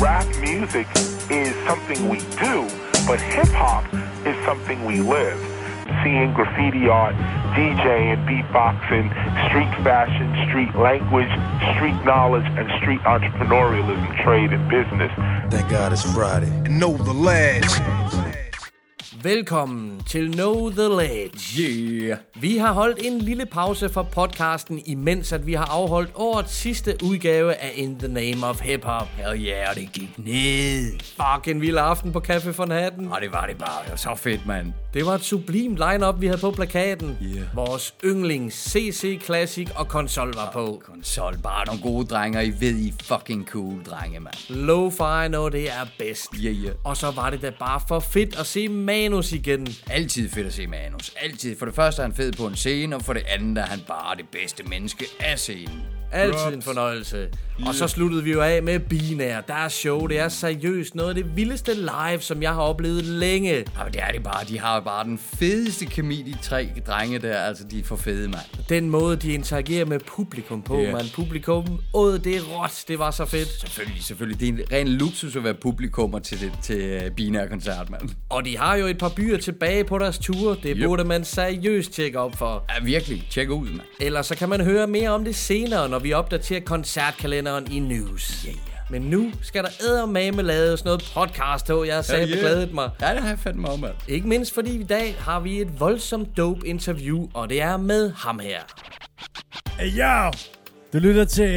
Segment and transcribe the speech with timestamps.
[0.00, 0.86] rap music
[1.30, 2.68] is something we do,
[3.06, 3.84] but hip hop
[4.26, 5.38] is something we live.
[6.04, 7.16] Seeing graffiti art,
[7.56, 9.08] DJing, beatboxing,
[9.48, 11.30] street fashion, street language,
[11.74, 15.10] street knowledge, and street entrepreneurialism, trade, and business.
[15.50, 16.50] Thank God it's Friday.
[16.64, 17.80] And know the lads.
[19.22, 21.60] Velkommen til Know The Ledge.
[21.60, 22.18] Yeah.
[22.40, 26.96] Vi har holdt en lille pause fra podcasten, imens at vi har afholdt årets sidste
[27.04, 29.06] udgave af In The Name of Hip Hop.
[29.06, 31.00] Hell yeah, og det gik ned.
[31.00, 33.12] Fuck en vild aften på Café von Hatten.
[33.12, 33.82] Og det var det bare.
[33.82, 34.72] Det var så fedt, mand.
[34.94, 37.18] Det var et sublimt line-up, vi havde på plakaten.
[37.22, 37.56] Yeah.
[37.56, 40.82] Vores yndlings CC Classic og konsol var på.
[40.86, 44.34] Konsol, bare nogle gode drenge, I ved, I fucking cool drenge, mand.
[44.48, 46.28] Lo-fi, når det er bedst.
[46.34, 46.74] Yeah, yeah.
[46.84, 49.68] Og så var det da bare for fedt at se Manus igen.
[49.90, 51.12] Altid fedt at se Manus.
[51.22, 51.56] Altid.
[51.58, 53.80] For det første er han fed på en scene, og for det andet er han
[53.86, 55.97] bare det bedste menneske af scenen.
[56.12, 57.28] Altid en fornøjelse.
[57.66, 59.40] Og så sluttede vi jo af med Binær.
[59.40, 63.04] Der er show, det er seriøst noget af det vildeste live, som jeg har oplevet
[63.04, 63.54] længe.
[63.54, 64.44] Men det er det bare.
[64.48, 67.36] De har bare den fedeste kemi, de tre drenge der.
[67.38, 68.40] Altså, de er for fede, mand.
[68.68, 70.92] Den måde, de interagerer med publikum på, yeah.
[70.92, 71.04] man.
[71.14, 73.48] Publikum, åd, det er råt, det var så fedt.
[73.60, 74.40] Selvfølgelig, selvfølgelig.
[74.40, 78.02] Det er en ren luksus at være publikummer til, det, til uh, Binær-koncert, mand.
[78.28, 80.56] Og de har jo et par byer tilbage på deres ture.
[80.62, 80.84] Det Yep.
[80.86, 82.64] burde man seriøst tjekke op for.
[82.78, 83.26] Ja, virkelig.
[83.30, 83.80] Tjek ud, mand.
[84.00, 88.42] Ellers så kan man høre mere om det senere, når vi opdaterer koncertkalenderen i news.
[88.46, 88.56] Yeah.
[88.90, 91.84] Men nu skal der eddermame laves noget podcast på.
[91.84, 92.90] Jeg sagde, yeah, glædet mig.
[93.00, 93.94] Ja, det har jeg fandme om, mand.
[94.08, 98.12] Ikke mindst fordi i dag har vi et voldsomt dope interview, og det er med
[98.16, 98.60] ham her.
[99.78, 100.32] Hey, yo!
[100.92, 101.50] Du lytter til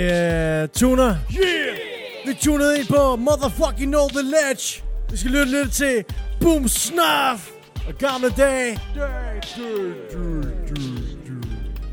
[0.64, 1.16] uh, Tuner.
[1.34, 1.78] Yeah!
[2.26, 4.84] Vi tunede ind på Motherfucking Know The Ledge.
[5.12, 6.04] Vi skal lytte lidt til
[6.42, 7.50] Boom Snuff
[7.88, 8.80] og gamle dage.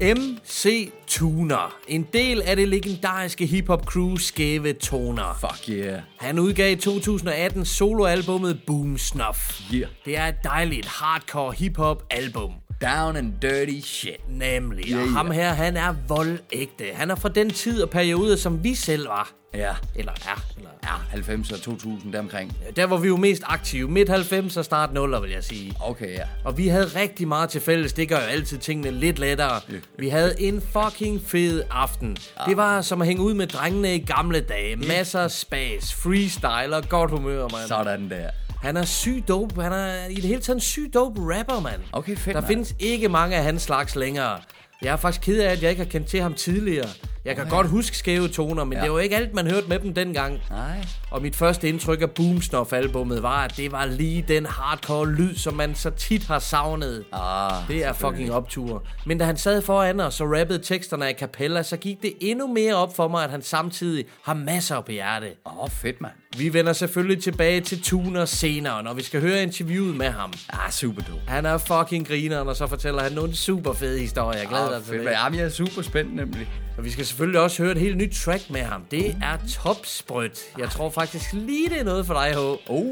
[0.00, 1.76] MC Tuner.
[1.88, 5.38] En del af det legendariske hiphop crew Skæve Toner.
[5.40, 6.00] Fuck yeah.
[6.16, 9.60] Han udgav i 2018 soloalbummet Boom Snuff.
[9.74, 9.88] Yeah.
[10.04, 12.52] Det er et dejligt hardcore hiphop album.
[12.82, 14.20] Down and dirty shit.
[14.28, 14.86] Nemlig.
[14.88, 15.10] Ja, Og ja.
[15.10, 16.84] ham her, han er voldægte.
[16.94, 19.30] Han er fra den tid og periode, som vi selv var.
[19.54, 19.72] Ja.
[19.94, 20.42] Eller er.
[20.56, 22.56] Eller Ja, 90 og 2000 deromkring.
[22.76, 23.88] Der var vi jo mest aktive.
[23.90, 25.74] Midt 90 og start 0'er, vil jeg sige.
[25.80, 26.22] Okay, ja.
[26.44, 27.92] Og vi havde rigtig meget til fælles.
[27.92, 29.60] Det gør jo altid tingene lidt lettere.
[29.98, 32.16] Vi havde en fucking fed aften.
[32.46, 34.76] Det var som at hænge ud med drengene i gamle dage.
[34.76, 37.68] Masser af spas, freestyle og godt humør, mand.
[37.68, 38.30] Sådan der.
[38.62, 39.62] Han er syg dope.
[39.62, 41.80] Han er i det hele taget en syg dope rapper, mand.
[41.92, 42.46] Okay, fedt, Der mand.
[42.46, 44.38] findes ikke mange af hans slags længere.
[44.82, 46.88] Jeg er faktisk ked af, at jeg ikke har kendt til ham tidligere.
[47.24, 48.84] Jeg kan godt huske skæve toner, men ja.
[48.84, 50.40] det var ikke alt, man hørte med dem dengang.
[50.50, 50.84] Nej.
[51.10, 55.54] Og mit første indtryk af Boomsnuff-albummet var, at det var lige den hardcore lyd, som
[55.54, 57.04] man så tit har savnet.
[57.12, 58.82] Ah, Det er fucking optur.
[59.06, 62.46] Men da han sad foran os og rappede teksterne af Capella, så gik det endnu
[62.46, 65.26] mere op for mig, at han samtidig har masser på hjerte.
[65.46, 66.12] Åh, oh, fedt, mand.
[66.36, 70.32] Vi vender selvfølgelig tilbage til Tuner senere, når vi skal høre interviewet med ham.
[70.48, 71.20] Ah, super dope.
[71.26, 74.38] Han er fucking grineren, og så fortæller han nogle super fede historier.
[74.38, 75.04] Jeg glæder Ah, mig til det.
[75.10, 76.48] Jamen, jeg er super spændt, nemlig.
[76.78, 78.82] Og vi skal selvfølgelig også høre et helt nyt track med ham.
[78.90, 80.38] Det er topsprødt.
[80.58, 82.70] Jeg tror faktisk lige, det er noget for dig, H.
[82.70, 82.84] Oh.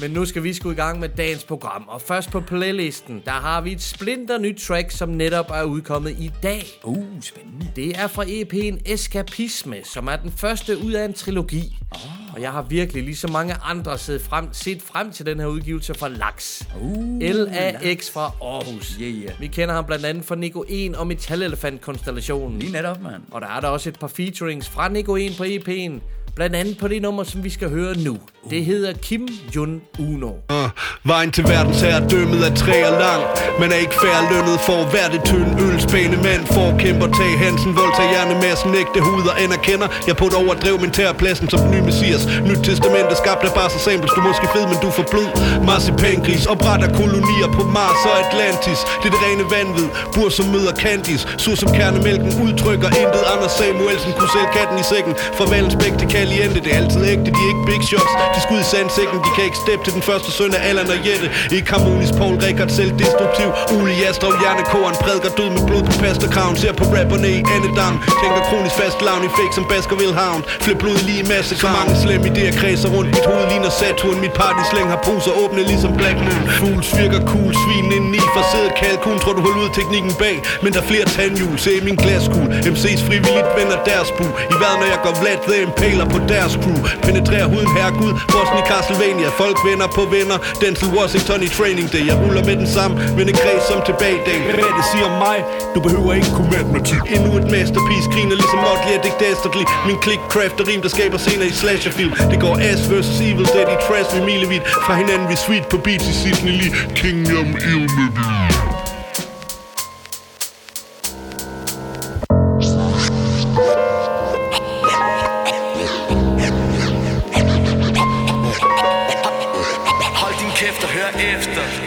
[0.00, 1.84] Men nu skal vi sgu i gang med dagens program.
[1.88, 6.10] Og først på playlisten, der har vi et splinter nyt track, som netop er udkommet
[6.10, 6.64] i dag.
[6.84, 7.66] Uh, spændende.
[7.76, 11.78] Det er fra EP'en Eskapisme, som er den første ud af en trilogi.
[11.90, 12.34] Oh.
[12.34, 15.94] Og jeg har virkelig, ligesom mange andre, set frem, set frem til den her udgivelse
[15.94, 16.62] fra Lax.
[16.80, 18.96] Uh, LAX fra Aarhus.
[19.00, 19.40] Yeah, yeah.
[19.40, 22.58] Vi kender ham blandt andet fra Nico 1 og Metalelefant-konstellationen.
[22.58, 23.22] Lige netop, mand.
[23.30, 26.00] Og der er der også et par featurings fra Nico 1 på EP'en.
[26.36, 28.16] Blandt andet på det nummer, som vi skal høre nu.
[28.50, 30.30] Det hedder Kim Jun Uno.
[30.30, 30.68] Uh, ah,
[31.12, 33.22] vejen til verdens her dømmet af træer lang
[33.60, 36.16] Men er ikke færre lønnet for hvert et tynd ølspæne
[36.54, 40.92] for kæmper tag Hansen, voldtag hjernemassen Ægte huder ender kender Jeg på et overdrev min
[40.96, 42.22] terrorpladsen som den nye messias.
[42.48, 45.06] Nyt testament er skabt af bare så samples Du er måske fed, men du får
[45.12, 45.30] blod
[45.68, 48.80] Marcipangris opretter kolonier på Mars og Atlantis.
[49.00, 51.24] Det er det rene vanvid Bur som møder Candice.
[51.42, 53.24] Sur som kernemælken udtrykker intet.
[53.32, 55.12] Anders Samuelsen kunne sælge katten i sækken.
[55.38, 58.12] Fra Vallensbæk til Caliente Det er altid ægte, de er ikke big shots.
[58.34, 60.98] De skud i sandsækken, de kan ikke steppe til den første søn af Allan og
[61.06, 61.26] Jette
[61.56, 63.48] Ikke harmonisk, Paul Rickard selv destruktiv.
[63.76, 67.94] Ule Jastrup, hjernekoren, prædiker død med blod på pasterkraven Ser på rapperne i Annedam.
[68.20, 70.40] Tænker kronisk fast lavn i fake som Basker Wilhelm.
[70.64, 73.08] Flip blod lige i masse Så mange slem idéer kredser rundt.
[73.16, 74.18] Mit hoved ligner Saturn.
[74.24, 78.44] Mit party slæng har poser åbne ligesom Black Moon Fools virker cool, svin indeni For
[78.52, 81.96] siddet kalkun, tror du holder ud teknikken bag Men der er flere tandhjul, se min
[82.04, 82.48] glaskugle.
[82.72, 86.20] MC's frivilligt vender deres bu I hvad når jeg går vlad, the impaler på på
[86.32, 86.78] deres crew.
[87.06, 89.28] Penetrerer huden herregud, Boston i Castlevania.
[89.42, 92.04] Folk vender på venner, Denzel Washington i training day.
[92.10, 94.38] Jeg ruller med den samme, men kreds som tilbage i dag.
[94.46, 95.38] Hvad det siger om mig?
[95.74, 97.00] Du behøver ikke kunne matematik.
[97.14, 99.64] Endnu et masterpiece, griner ligesom Motley og Dick Dastardly.
[99.88, 102.12] Min klik crafter rim, der skaber scener i slasherfilm.
[102.32, 104.64] Det går ass versus evil, dead i trash ved milevidt.
[104.86, 106.72] Fra hinanden vi sweet på beats i Sydney Lee.
[107.00, 108.65] Kingdom Ilmeby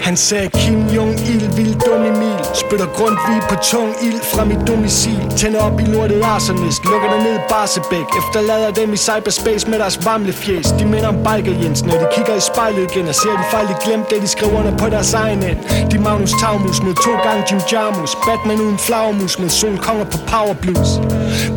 [0.09, 2.39] Han sagde Kim Jong-il, vild dum Emil.
[2.53, 5.21] Spytter Grundtvig på tung ild fra mit domicil.
[5.37, 9.79] Tænder op i lortet arsonist, lukker dig ned i Barsebæk Efterlader dem i cyberspace med
[9.79, 13.15] deres varmle fjes De minder om Biker Jens, når de kigger i spejlet igen Og
[13.15, 15.59] ser de fejl, de glemt, det de skriver under på deres egen end.
[15.91, 18.11] De Magnus Taumus mod to gange Jim Jarmus.
[18.25, 20.91] Batman uden flagmus med solkonger på Power Blues.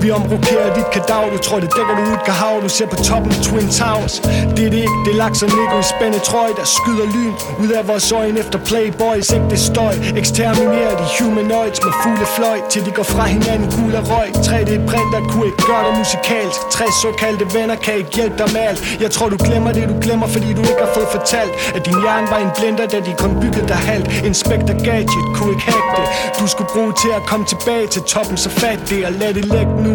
[0.02, 3.30] Vi omrokerer dit kadav, du tror det dækker du ud kahav Du ser på toppen
[3.36, 4.14] af Twin Towers.
[4.56, 7.70] Det er det ikke, det er laks og Nico i spændetrøj, Der skyder lyn ud
[7.78, 12.90] af vores øjne efter Playboys Ægte støj, eksterminerer de humanoids med fugle fløj Til de
[12.98, 14.28] går fra hinanden gul og røg.
[14.46, 16.60] 3D-printer kunne ikke gøre dig musikalsk.
[16.76, 18.80] Tre såkaldte venner kan ikke hjælpe dig med alt.
[19.04, 21.98] Jeg tror du glemmer det, du glemmer fordi du ikke har fået fortalt At din
[22.04, 24.08] hjerne var en blender, da de kun byggede dig halvt.
[24.30, 26.06] Inspector Gadget kunne ikke hacke det.
[26.40, 29.44] Du skulle bruge til at komme tilbage til toppen så fat det Og lad det
[29.54, 29.94] lægge nu.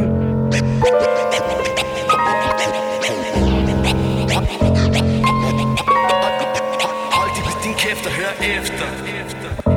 [8.05, 8.87] Og hør efter
[9.25, 9.67] efter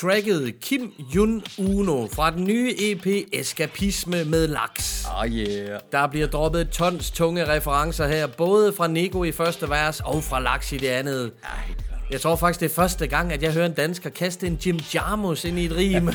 [0.00, 5.06] Tracket Kim Jun Uno fra den nye EP Eskapisme med laks.
[5.20, 5.80] Oh yeah.
[5.92, 10.40] Der bliver droppet tons tunge referencer her, både fra Nico i første vers og fra
[10.40, 11.32] Laks i det andet.
[12.14, 14.80] Jeg tror faktisk, det er første gang, at jeg hører en dansker kaste en Jim
[14.94, 16.08] Jarmus ind i et rim.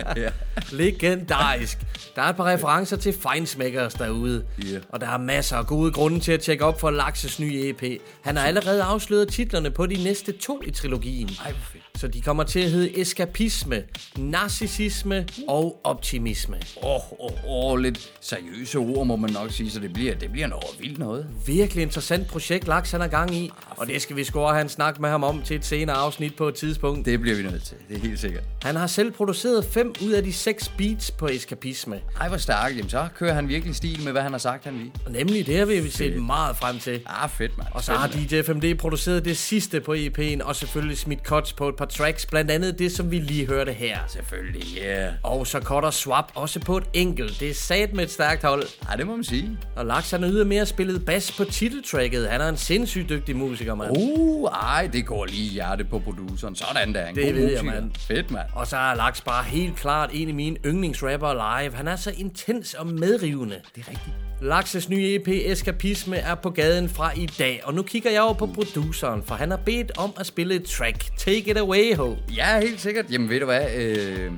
[0.80, 1.78] Legendarisk.
[2.16, 4.44] Der er et par referencer til Feinsmackers derude.
[4.64, 4.82] Yeah.
[4.88, 8.00] Og der er masser af gode grunde til at tjekke op for Lakses nye EP.
[8.20, 11.30] Han har allerede afsløret titlerne på de næste to i trilogien.
[11.44, 11.79] Ej, hvor fedt.
[12.00, 13.82] Så de kommer til at hedde eskapisme,
[14.16, 16.56] narcissisme og optimisme.
[16.82, 20.32] Åh, oh, oh, oh, lidt seriøse ord, må man nok sige, så det bliver, det
[20.32, 21.26] bliver noget vildt noget.
[21.46, 23.50] Virkelig interessant projekt, Laks han er gang i.
[23.76, 26.36] Og det skal vi score have en snak med ham om til et senere afsnit
[26.36, 27.06] på et tidspunkt.
[27.06, 28.44] Det bliver vi nødt til, det er helt sikkert.
[28.62, 32.00] Han har selv produceret fem ud af de seks beats på eskapisme.
[32.20, 32.76] Ej, hvor stærkt.
[32.76, 34.90] Jamen, så kører han virkelig stil med, hvad han har sagt, han vil.
[35.10, 37.00] Nemlig det har vi set meget frem til.
[37.06, 37.68] Ah, fedt, mand.
[37.72, 41.68] Og så har DJ FMD produceret det sidste på EP'en, og selvfølgelig smidt cuts på
[41.68, 43.98] et par tracks, blandt andet det, som vi lige hørte her.
[44.08, 45.00] Selvfølgelig, ja.
[45.02, 45.12] Yeah.
[45.22, 47.40] Og så cutter Swap også på et enkelt.
[47.40, 48.62] Det er sat med et stærkt hold.
[48.88, 49.58] Ej, det må man sige.
[49.76, 52.28] Og Laks han ydermere spillet bas på titeltracket.
[52.30, 53.90] Han er en sindssygt dygtig musiker, mand.
[53.96, 56.54] Uh, ej, det går lige i hjertet på produceren.
[56.56, 57.80] Sådan der, en Det god ved jeg, musiker.
[57.80, 57.90] mand.
[57.98, 58.46] Fedt, mand.
[58.54, 61.32] Og så er Laks bare helt klart en af mine yndlingsrapper
[61.62, 61.74] live.
[61.76, 63.56] Han er så intens og medrivende.
[63.74, 64.14] Det er rigtigt.
[64.42, 68.34] Lakses nye EP Eskapisme er på gaden fra i dag, og nu kigger jeg over
[68.34, 71.16] på produceren, for han har bedt om at spille et track.
[71.16, 72.14] Take it away, ho.
[72.36, 73.10] Ja, helt sikkert.
[73.10, 73.74] Jamen, ved du hvad?
[73.76, 74.32] Øh,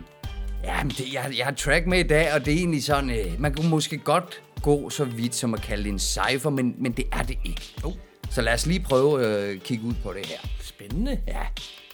[0.64, 3.10] jamen, det, jeg, jeg har track med i dag, og det er egentlig sådan...
[3.10, 6.74] Øh, man kunne måske godt gå så vidt som at kalde det en cypher, men,
[6.78, 7.74] men det er det ikke.
[7.84, 7.92] Oh.
[8.30, 10.38] Så lad os lige prøve at øh, kigge ud på det her.
[10.60, 11.20] Spændende.
[11.28, 11.42] Ja.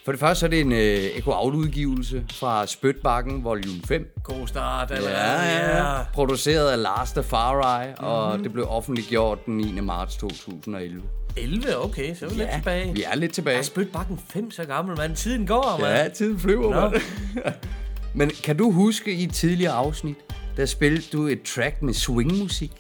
[0.09, 4.11] For det første så er det en øh, Echo Out udgivelse fra Spytbakken volume 5.
[4.25, 6.03] God start, eller Ja, ja.
[6.15, 8.07] Produceret af Lars Tafari, mm-hmm.
[8.07, 9.81] og det blev offentliggjort den 9.
[9.81, 11.03] marts 2011.
[11.37, 12.95] 11, okay, så er vi lidt tilbage.
[12.95, 13.59] vi er lidt tilbage.
[13.59, 15.17] Er Spytbakken 5 så gammel, mand?
[15.17, 15.93] Tiden går, mand.
[15.93, 17.03] Ja, tiden flyver, mand.
[18.19, 20.17] Men kan du huske i et tidligere afsnit,
[20.57, 22.73] der spillede du et track med swingmusik?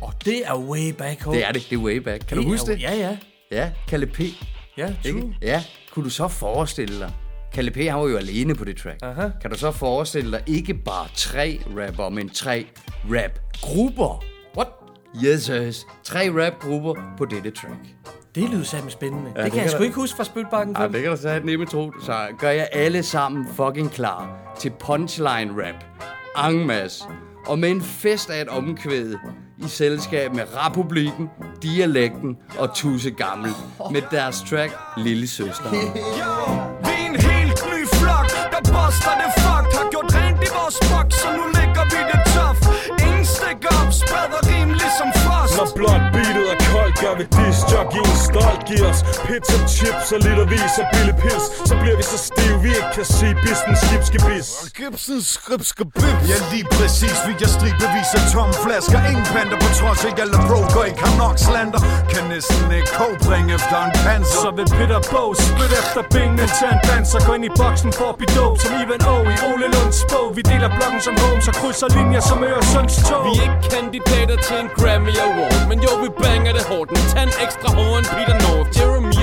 [0.00, 1.32] Og det er way back, ho.
[1.32, 2.26] Det er det, det er way back.
[2.28, 2.82] Kan du huske det?
[2.82, 3.16] Ja, ja.
[3.50, 4.20] Ja, Kalle P.
[4.78, 5.20] Ja, Ikke?
[5.20, 5.34] true.
[5.42, 5.64] Ja,
[5.96, 7.12] kunne du så forestille dig?
[7.52, 7.76] Kalle P.
[7.76, 8.98] han var jo alene på det track.
[9.02, 9.28] Aha.
[9.42, 12.66] Kan du så forestille dig ikke bare tre rapper, men tre
[13.10, 14.24] rap-grupper?
[14.56, 14.68] What?
[15.24, 15.86] Yes, yes.
[16.04, 17.78] Tre rap-grupper på dette track.
[18.34, 19.30] Det lyder sammen spændende.
[19.36, 20.82] Ja, det, det kan jeg sgu da- ikke huske fra Spytbakken 5.
[20.82, 21.92] Ja, det kan du så have nemme tro.
[22.00, 25.84] Så gør jeg alle sammen fucking klar til punchline rap.
[26.54, 27.04] Masse.
[27.46, 29.14] Og med en fest af et omkvæd
[29.58, 31.30] i selskab med Republiken,
[31.62, 33.50] Dialekten og Tusse Gammel
[33.90, 35.70] med deres track Lille Søster.
[36.86, 40.78] Vi er en helt ny flok, der buster det fuck Har gjort rent i vores
[40.90, 42.60] boks, så nu ligger vi det tough.
[43.06, 45.54] Ingen stikker op, spreder rim ligesom frost.
[45.58, 46.04] Når blot
[47.06, 51.44] er gør vi disc jockey stolt Giv os pizza chips og litervis af billig pis
[51.68, 54.46] Så bliver vi så stive, vi ikke kan se business skibskebis
[54.78, 58.98] Gibson skribskebib Ja lige præcis, vi jeg stribevis af tomme flasker.
[59.10, 61.82] Ingen panter på trods af alle broker ikke har nok slander
[62.12, 66.68] Kan næsten ikke kobringe efter en panser Så vil Peter Bog spyt efter benene til
[66.74, 67.18] en danser.
[67.26, 69.16] Gå ind i boksen for at blive dope som Ivan O.
[69.34, 70.28] i Ole Lunds bog.
[70.38, 74.36] Vi deler blokken som home, så krydser linjer som Øresunds tog Vi er ikke kandidater
[74.46, 78.08] til en Grammy Award Men jo, vi banger det hårdt En tand ekstra hård end
[78.16, 78.70] Peter North.
[78.78, 79.16] Jeremy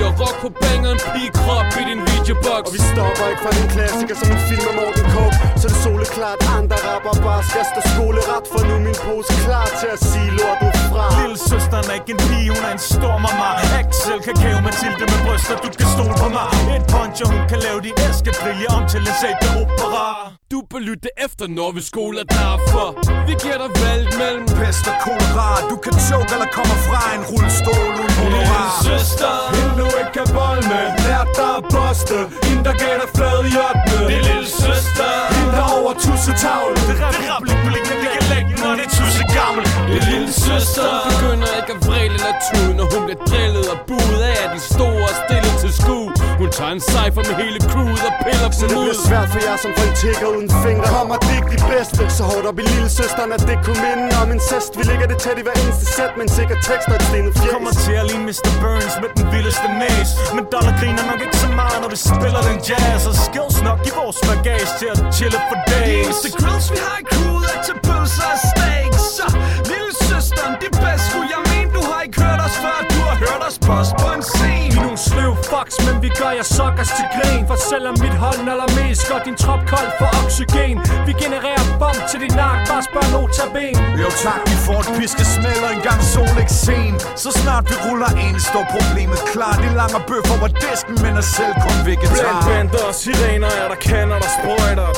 [1.14, 4.74] pigekrop i din videoboks Og vi stopper ikke for en klassiker som en film med
[4.80, 8.44] Morten Coke Så det soleklart, andre rapper bare skal stå skoleret.
[8.52, 11.04] For nu min pose klar til at sige lortet fra.
[11.20, 13.48] Lille søsteren er ikke en pige, hun er en stor mama
[13.80, 16.50] Axel, kakao, Mathilde med bryster, du kan stole på mig.
[16.76, 20.06] Et punch, og hun kan lave din eskadrille om til en sætte opera.
[20.52, 22.86] Du bør lytte efter, når vi skoler derfor
[23.28, 25.46] Vi giver dig valg mellem Pest og kolera.
[25.70, 27.22] Du kan choke eller komme fra en
[27.66, 32.62] rullestol uden honorar søster Hende du ikke kan bold med Lær dig at poste Hende
[32.68, 33.98] der gav dig flad i 8.
[34.08, 38.72] Det er lille søster Hende der over tussetavle Det er republikken, det kan lægge, når
[38.78, 42.72] det er tusse gammel Det er lille søster Hun begynder ikke at vrele eller tude
[42.78, 45.98] Når hun bliver drillet og buet af de store og stillet til sku
[46.40, 49.28] Hun tager en cypher med hele crewet og piller Så dem det ud bliver svært
[49.32, 52.46] for jer som for en tigger uden fingre Kommer det ikke de bedste Så hårdt
[52.50, 55.44] op i lille søsteren at det kunne minde om incest Vi ligger det tæt i
[55.46, 58.50] hver eneste sæt Med en sikker tekst og et stenet kommer til at ligne Mr.
[58.60, 62.42] Burns med den vildeste næs Men dollar griner nok ikke så meget, når vi spiller
[62.48, 63.00] den jazz.
[63.10, 66.06] Og skills nok i vores bagage til at chille for De days.
[66.06, 70.54] Eneste grills vi har i crewet er til pølser og steaks Så uh, lille søsteren,
[70.62, 72.78] det bedste skulle jeg mene Du har ikke hørt os før,
[73.14, 74.68] har hørt os post på en scene.
[74.74, 77.42] Vi er nogle sløv fucks, men vi gør jer suckers til grin.
[77.50, 80.76] For selvom mit hold allermest gør din trop kold for oxygen.
[81.08, 85.62] Vi genererer bomb til din nak, bare spørg notaben Jo tak, vi får et piskesmæld
[85.66, 89.54] og engang sol ikke sen Så snart vi ruller ind, står problemet klar.
[89.62, 93.68] De langer bøffer på disken, men er selv kun Blandt vegetar bander og sirener er
[93.72, 94.88] der kander, der sprøjter.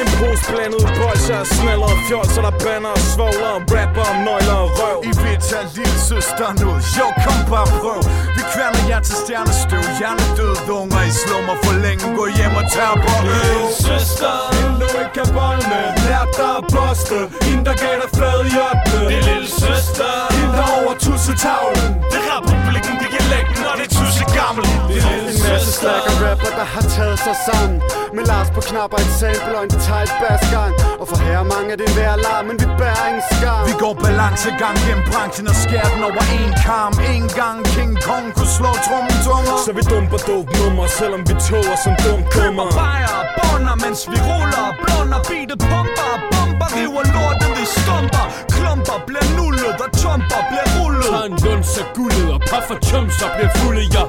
[0.00, 3.50] En pose blandet bolsjer, snaller og fjolser, der banner og svogler.
[3.58, 4.98] Og rapper om nøgler og røv.
[5.10, 6.80] I vil tage lille søsteren ud.
[6.98, 8.00] Jo, kom bare prøv.
[8.36, 9.84] Vi kværner jer til stjernestøv.
[9.98, 11.56] Hjernedøde unger i slummer.
[11.64, 15.86] For længe Gå hjem og tage på øv Søster, Hende du ikke kan bold med
[16.06, 19.08] Lær dig at poste Hende der gav dig flad i 8.
[19.10, 20.12] det er lille søster.
[20.36, 22.94] Hende der over tussetavlen Det er republikken,
[23.32, 23.98] lægge, når det er
[24.40, 24.64] gammel.
[24.88, 27.76] Det er lille En masse slacker rapper, der har taget sig sammen.
[28.16, 31.78] Med Lars på knapper, et sample og en tight bassgang Og for her mange er
[31.82, 33.62] det værd alarm, men vi bærer ingen skam.
[33.70, 38.26] Vi går balancegang gennem branchen og skærer den over en karm En gang King Kong
[38.36, 42.66] kunne slå trummen tungere Så vi dumper dope nummer Selvom vi toger som dum Køber
[42.66, 45.20] kummer bajer og bonder, mens vi ruller og blunder.
[45.28, 48.24] Beatet pumper og bomber, river lortet i stumper.
[48.54, 49.28] Klumper bliver
[49.68, 51.10] nullet og tumper bliver rullet.
[51.14, 54.04] Har en luns af guldet og puffer chums og bliver fulde, ja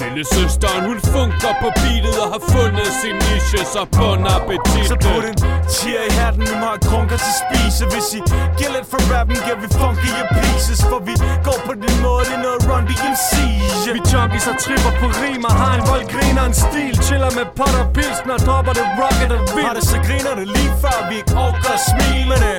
[0.00, 4.96] Lille søsteren, hun funker på beatet og har fundet sin niche, så bon appetit Så
[5.04, 5.36] put en
[5.74, 7.82] tier i hatten, vi må have krunker til spise.
[7.92, 8.20] Hvis I
[8.58, 11.14] giver lidt for rappen, giver vi funky your pieces For vi
[11.46, 15.52] går på den måde, det er noget run DMC's Vi junkies og tripper på rimer
[15.60, 16.94] Har en vold, griner en stil.
[17.06, 20.46] Chiller med pot og pilsner dropper det rocket og Har vildt det så griner det
[20.56, 22.58] lige før, vi ikke orker at smile med det.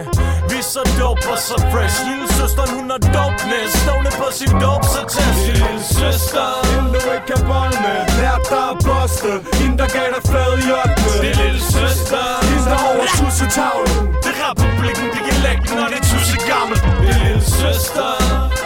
[0.51, 1.97] Vi er så dope og så fresh.
[2.07, 3.71] Lille søsteren, hun har dopeness.
[3.83, 6.47] Stående på sin dope, så test Lille søster.
[6.71, 10.51] Hende du ikke kan bold med Lær dig at poste Hende der gav dig flad
[10.65, 11.21] i 8.
[11.23, 12.23] Det er lille søster.
[12.49, 16.77] Hende der over tussetavlen Det er republikken, det kan lægge, når det er tusse gammel.
[17.01, 18.60] Det er lille søster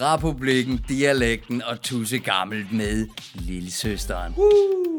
[0.00, 4.34] Republikken, dialekten og tusse gammelt med Lillesøsteren.
[4.36, 4.95] Woo!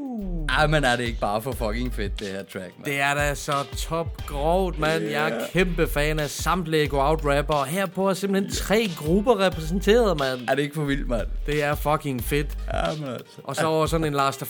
[0.49, 0.57] Uh.
[0.57, 2.85] Ej, men er det ikke bare for fucking fedt, det her track, man?
[2.85, 5.03] Det er da så top grovt, mand.
[5.03, 5.11] Yeah.
[5.11, 7.53] Jeg er kæmpe fan af samtlige Go Out rapper.
[7.53, 10.39] Og her på er simpelthen tre grupper repræsenteret, mand.
[10.47, 11.27] Er det ikke for vildt, mand?
[11.45, 12.57] Det er fucking fedt.
[12.73, 13.41] Ja, men altså.
[13.43, 14.43] Og så over sådan en Last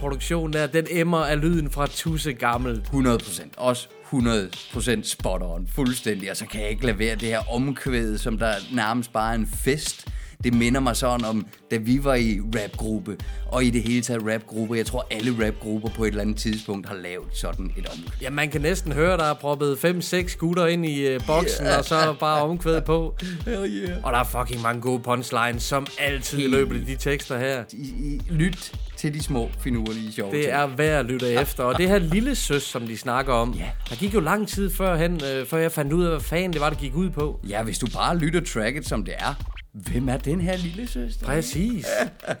[0.00, 2.86] produktion der, den emmer af lyden fra Tusse Gammelt.
[2.86, 3.48] 100%.
[3.56, 5.68] Også 100% spot on.
[5.74, 6.30] Fuldstændig.
[6.30, 9.48] Og så kan jeg ikke lavere det her omkvæd, som der nærmest bare er en
[9.54, 10.08] fest.
[10.44, 13.16] Det minder mig sådan om, da vi var i rapgruppe,
[13.46, 14.74] og i det hele taget rapgruppe.
[14.76, 18.12] Jeg tror, alle rapgrupper på et eller andet tidspunkt har lavet sådan et omkvæd.
[18.22, 21.78] Ja, man kan næsten høre, der er proppet 5-6 gutter ind i uh, boksen, yeah.
[21.78, 23.16] og så bare omkvædet på.
[23.44, 24.04] Hell yeah.
[24.04, 27.64] Og der er fucking mange gode punchlines, som altid Helt løbet af de tekster her.
[27.72, 31.64] I, I, lyt til de små finurlige sjove Det er værd at lytte efter.
[31.64, 33.70] Og det her lille søs, som de snakker om, Ja.
[33.90, 36.60] der gik jo lang tid førhen, øh, før jeg fandt ud af, hvad fanden det
[36.60, 37.40] var, det gik ud på.
[37.48, 39.34] Ja, hvis du bare lytter tracket, som det er.
[39.72, 41.26] Hvem er den her lille søster?
[41.26, 41.86] Præcis.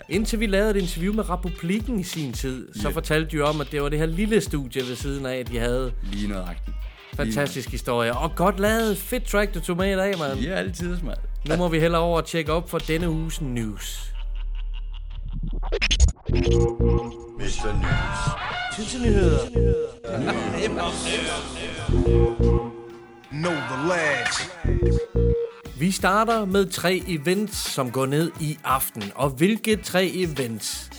[0.08, 3.72] Indtil vi lavede et interview med Republikken i sin tid, så fortalte de om, at
[3.72, 5.92] det var det her lille studie ved siden af, de havde.
[6.02, 6.76] Lige nøjagtigt.
[7.14, 8.12] Fantastisk historie.
[8.16, 8.98] Og godt lavet.
[8.98, 10.38] Fedt track, du tog med i dag, mand.
[10.38, 11.20] Ja, altid smart.
[11.48, 14.14] Nu må vi hellere over og tjekke op for denne uges news.
[23.30, 24.50] Know the lads.
[25.80, 29.02] Vi starter med tre events, som går ned i aften.
[29.14, 30.90] Og hvilke tre events?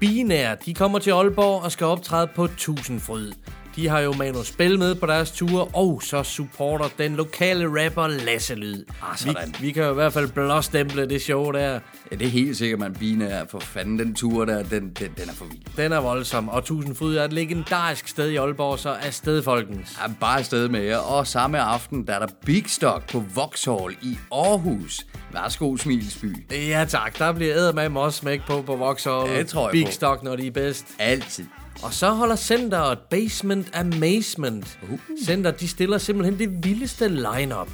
[0.00, 3.32] Binær, de kommer til Aalborg og skal optræde på Tusindfryd.
[3.76, 8.06] De har jo Manu Spil med på deres ture, og så supporter den lokale rapper
[8.06, 8.84] Lasse Lyd.
[9.02, 9.54] Ah, vi, sådan.
[9.60, 11.80] vi kan jo i hvert fald blåstemple det show der.
[12.10, 13.44] Ja, det er helt sikkert, man binær.
[13.50, 15.76] For fanden, den tur der, den, den, den er for vild.
[15.76, 19.98] Den er voldsom, og Tusindfryd er et legendarisk sted i Aalborg, så er sted, folkens.
[20.02, 20.98] Ja, bare afsted med jer.
[20.98, 25.06] Og samme aften, der er der Big Stock på Vauxhall i Aarhus.
[25.32, 26.36] Værsgo, Smilsby.
[26.52, 29.30] Ja tak, der bliver ædermame også smæk på på Vauxhall.
[29.30, 29.90] Ja, det tror jeg Big på.
[29.92, 30.86] Stock, når de er bedst.
[30.98, 31.44] Altid.
[31.82, 34.78] Og så holder centeret Basement Amazement.
[34.90, 34.98] Uh.
[35.24, 37.70] Center, de stiller simpelthen det vildeste lineup.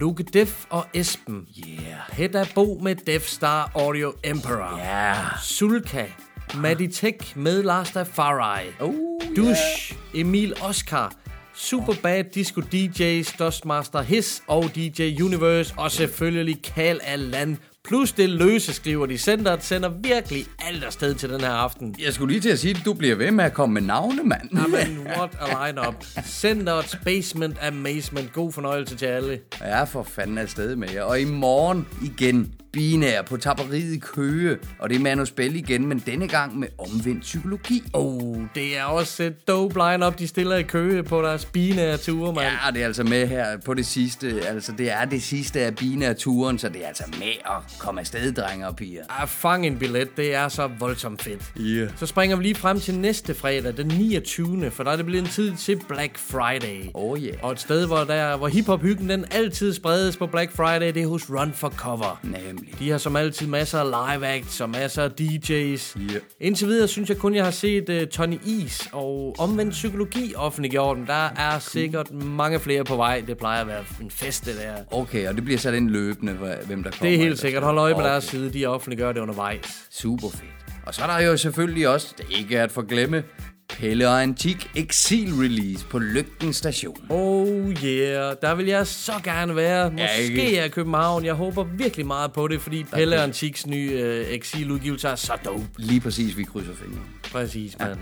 [0.00, 1.48] Luke Def og Esben.
[1.68, 1.78] Yeah.
[2.12, 4.78] Hedda Bo med Def Star Audio Emperor.
[4.78, 5.14] Ja.
[5.42, 6.06] Sulka.
[6.54, 8.66] Maddie Tech med Lars Farai.
[8.80, 8.94] Uh,
[9.36, 9.94] Dush.
[10.14, 11.12] Emil Oscar.
[11.54, 15.74] Superbad Disco DJs, Dustmaster His og DJ Universe.
[15.76, 17.58] Og selvfølgelig Kal Alan.
[17.86, 19.18] Plus det løse skriver de.
[19.18, 21.94] Centeret sender virkelig alt afsted til den her aften.
[22.04, 24.22] Jeg skulle lige til at sige, at du bliver ved med at komme med navne,
[24.22, 24.48] mand.
[24.52, 26.04] Jamen, what a lineup.
[26.26, 28.32] Centerets Basement Amazement.
[28.32, 29.40] God fornøjelse til alle.
[29.60, 31.02] Jeg er for fanden afsted med jer.
[31.02, 34.58] Og i morgen igen binær på tapperiet i Køge.
[34.78, 37.82] Og det er Manu Spil igen, men denne gang med omvendt psykologi.
[37.92, 42.32] Oh, det er også et dope line-up, de stiller i køge på deres binære ture,
[42.32, 42.46] mand.
[42.64, 44.42] Ja, det er altså med her på det sidste.
[44.46, 48.32] Altså, det er det sidste af binær-turen, så det er altså med at komme afsted,
[48.32, 49.22] drenge og piger.
[49.22, 51.52] At fange en billet, det er så voldsomt fedt.
[51.60, 51.90] Yeah.
[51.96, 54.70] Så springer vi lige frem til næste fredag, den 29.
[54.70, 56.90] For der er det blevet en tid til Black Friday.
[56.94, 57.34] Oh yeah.
[57.42, 61.06] Og et sted, hvor, der, hvor hiphop-hyggen den altid spredes på Black Friday, det er
[61.06, 62.20] hos Run for Cover.
[62.22, 62.65] Nemlig.
[62.78, 65.98] De har som altid masser af live acts og masser af DJ's.
[66.00, 66.20] Yeah.
[66.40, 70.98] Indtil videre synes jeg kun, jeg har set uh, Tony Is og omvendt psykologi offentliggjort.
[70.98, 73.22] Men der er sikkert mange flere på vej.
[73.26, 74.74] Det plejer at være en fest, det der.
[74.98, 77.06] Okay, og det bliver så den løbende, hvem der kommer.
[77.10, 77.62] Det er helt sikkert.
[77.62, 78.10] Hold øje med Okay.
[78.10, 78.52] deres side.
[78.52, 79.86] De offentliggør det undervejs.
[79.90, 80.50] Super fedt.
[80.86, 83.22] Og så er der jo selvfølgelig også, det ikke er at forglemme,
[83.68, 86.96] Pelle og Antik Exil Release på Lygten Station.
[87.10, 87.48] Oh
[87.84, 89.90] yeah, der vil jeg så gerne være.
[89.90, 91.24] Måske er København.
[91.24, 95.64] Jeg håber virkelig meget på det, fordi Pelle Antiks nye øh, Exil-udgivelse er så dope.
[95.78, 97.00] Lige præcis, vi krydser fingre.
[97.32, 97.98] Præcis, mand.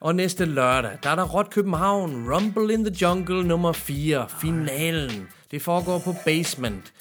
[0.00, 5.26] Og næste lørdag, der er der Rot København, Rumble in the Jungle nummer 4, finalen.
[5.50, 6.92] Det foregår på Basement.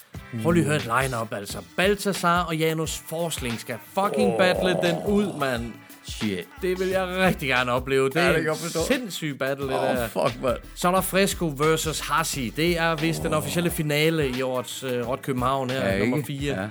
[0.44, 1.58] Prøv lige at høre et line-up, altså.
[1.78, 5.74] Baltasar og Janus Forsling skal fucking battle den ud, mand.
[6.08, 6.48] Shit.
[6.62, 8.10] Det vil jeg rigtig gerne opleve.
[8.10, 10.04] Det Ja, er det kan en sindssyg battle, det Åh, der.
[10.04, 10.56] oh, fuck, man.
[10.76, 12.54] Så er der Fresco versus Hassi.
[12.56, 13.26] Det er vist oh.
[13.26, 16.28] den officielle finale i årets uh, Rot København her, Ja, nummer ikke?
[16.28, 16.62] 4.
[16.62, 16.68] Ja.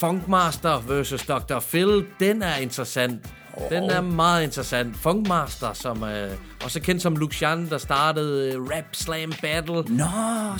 [0.00, 1.58] Funkmaster versus Dr.
[1.70, 3.26] Phil, den er interessant.
[3.70, 4.96] Den er meget interessant.
[4.96, 6.30] Funkmaster, som øh,
[6.64, 9.74] også kendt som Lucian, der startede øh, Rap Slam Battle.
[9.74, 10.04] Nå,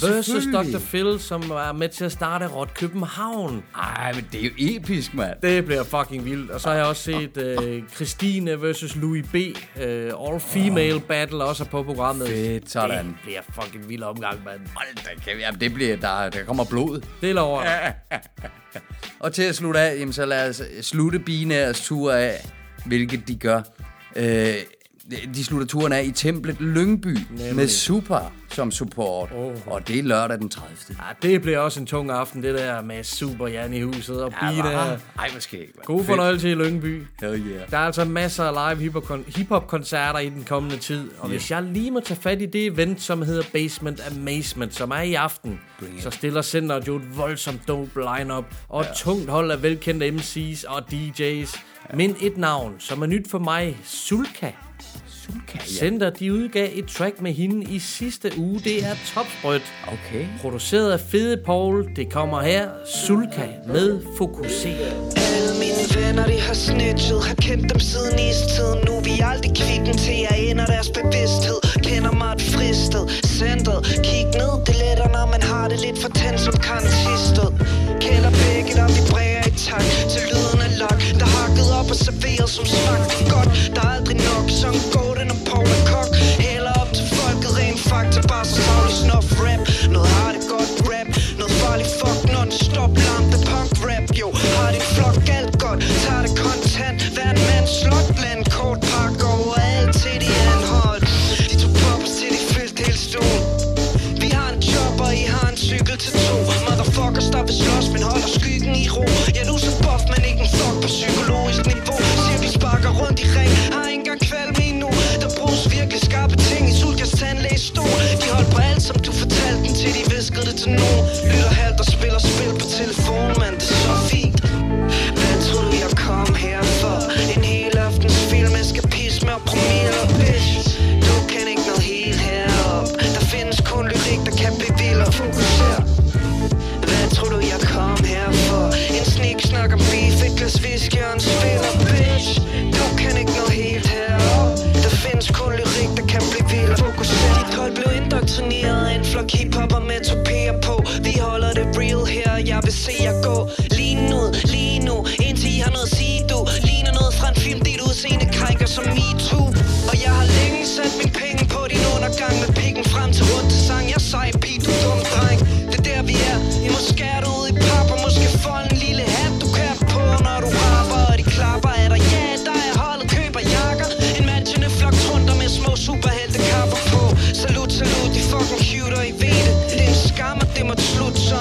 [0.01, 0.45] Versus.
[0.53, 0.79] Dr.
[0.79, 3.65] Phil, som var med til at starte Rot København.
[3.77, 5.37] Ej, men det er jo episk, mand.
[5.43, 6.51] Det bliver fucking vildt.
[6.51, 9.35] Og så har jeg også set øh, Christine versus Louis B.
[9.81, 12.29] Øh, All Female Battle også på programmet.
[12.29, 13.07] Fedt, sådan.
[13.07, 14.61] Det bliver fucking vild omgang, mand.
[14.75, 15.41] Hold da, kæft.
[15.41, 17.01] Jamen, det bliver, der, der kommer blod.
[17.21, 17.63] Det er over.
[19.21, 22.53] Og til at slutte af, jamen, så lad os slutte binærs tur af,
[22.87, 23.63] hvilket de gør.
[24.17, 24.55] Øh,
[25.35, 27.57] de slutter turen af i templet Lyngby Nemlig.
[27.57, 29.31] med Super som support.
[29.35, 29.55] Oh.
[29.67, 30.77] Og det er lørdag den 30.
[30.91, 34.33] Ja, det bliver også en tung aften, det der med Super Jan i huset og
[34.43, 34.69] Ja, Bina.
[34.69, 34.99] Ej,
[35.31, 35.77] hvor skægt.
[35.77, 35.85] mand.
[35.85, 36.07] God Fedt.
[36.07, 37.03] fornøjelse i Lyngby.
[37.21, 37.71] Hell yeah.
[37.71, 41.11] Der er altså masser af live hiphop- hiphop-koncerter i den kommende tid.
[41.19, 44.91] Og hvis jeg lige må tage fat i det event, som hedder Basement Amazement, som
[44.91, 45.61] er i aften,
[46.01, 50.65] så stiller centeret jo et voldsomt dope lineup og et tungt hold af velkendte MC's
[50.69, 51.61] og DJ's.
[51.95, 54.51] Men et navn, som er nyt for mig, Sulka.
[55.33, 55.73] Sulka, ja.
[55.79, 58.61] Center, de udgav et track med hende i sidste uge.
[58.65, 59.63] Det er topsprødt.
[59.87, 60.27] Okay.
[60.41, 61.89] Produceret af Fede Paul.
[61.97, 62.69] Det kommer her,
[63.07, 64.93] Sulka med Fokuseret.
[65.35, 69.53] Alle mine venner, de har snitchet Har kendt dem siden istiden Nu er vi aldrig
[69.63, 73.05] kvitten til at ender deres bevidsthed Kender mig et fristed
[73.41, 77.49] Centret, kig ned Det letter, når man har det lidt for tændt som kantistet
[78.05, 82.49] Kender begge, der vibrerer i takt Til lyden af lak Der hakket op og serveret
[82.57, 82.92] som smagt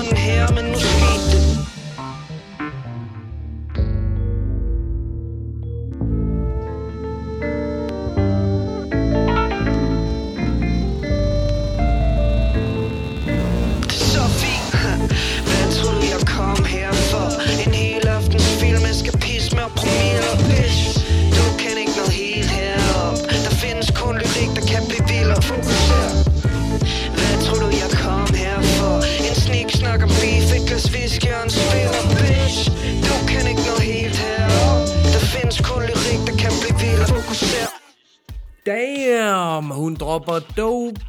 [0.06, 2.51] her, men in the det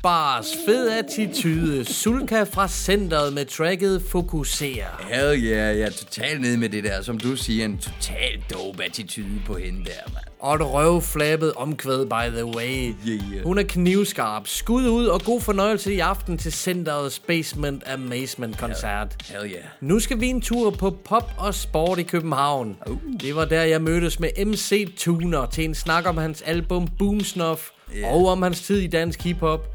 [0.03, 4.67] bars, fed attitude, sulka fra centret med tracket Fokuser.
[5.09, 8.85] Hell yeah, jeg er totalt nede med det der, som du siger, en total dope
[8.85, 10.25] attitude på hende der, mand.
[10.41, 12.95] Og et røvflabbet omkvæd, by the way.
[13.09, 13.45] Yeah.
[13.45, 14.49] Hun er knivskarp.
[14.49, 19.17] Skud ud og god fornøjelse i aften til centerets Basement Amazement koncert.
[19.25, 19.65] Hell yeah.
[19.81, 22.77] Nu skal vi en tur på pop og sport i København.
[22.87, 22.97] Uh.
[23.21, 27.61] Det var der, jeg mødtes med MC Tuner til en snak om hans album Boomsnuff
[27.97, 28.15] Yeah.
[28.15, 29.72] og om hans tid i dansk hiphop.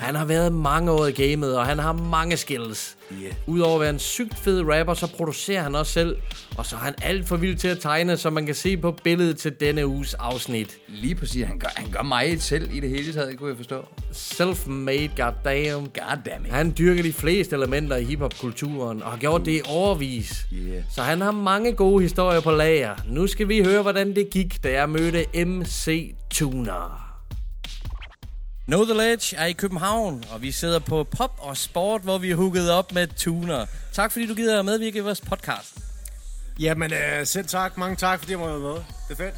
[0.00, 2.96] Han har været mange år i gamet, og han har mange skills.
[3.22, 3.32] Yeah.
[3.46, 6.16] Udover at være en sygt fed rapper, så producerer han også selv.
[6.56, 8.92] Og så er han alt for vild til at tegne, som man kan se på
[9.04, 10.76] billedet til denne uges afsnit.
[10.88, 13.84] Lige præcis, han gør, han gør meget selv i det hele taget, kunne jeg forstå.
[14.12, 15.88] Self-made, goddamn.
[15.98, 16.52] Goddammit.
[16.52, 20.46] Han dyrker de fleste elementer i hiphop-kulturen, og har gjort det i overvis.
[20.52, 20.82] Yeah.
[20.94, 22.94] Så han har mange gode historier på lager.
[23.08, 27.09] Nu skal vi høre, hvordan det gik, da jeg mødte MC Tuner.
[28.70, 32.30] Know The Ledge er i København, og vi sidder på Pop og Sport, hvor vi
[32.30, 33.66] er hooket op med Tuner.
[33.92, 35.78] Tak fordi du gider at medvirke i vores podcast.
[36.60, 37.76] Jamen, øh, selv tak.
[37.76, 38.70] Mange tak, fordi jeg må være med.
[38.70, 39.34] Det er fedt.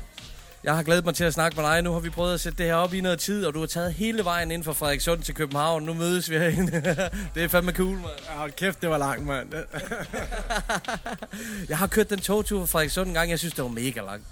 [0.65, 1.83] Jeg har glædet mig til at snakke med dig.
[1.83, 3.67] Nu har vi prøvet at sætte det her op i noget tid, og du har
[3.67, 5.83] taget hele vejen ind fra Frederikssund til København.
[5.83, 6.73] Nu mødes vi herinde.
[7.35, 8.05] det er fandme cool, mand.
[8.29, 9.53] Ja, Hold kæft, det var langt, mand.
[11.69, 13.31] Jeg har kørt den togtur fra Frederikssund en gang.
[13.31, 14.27] Jeg synes, det var mega langt.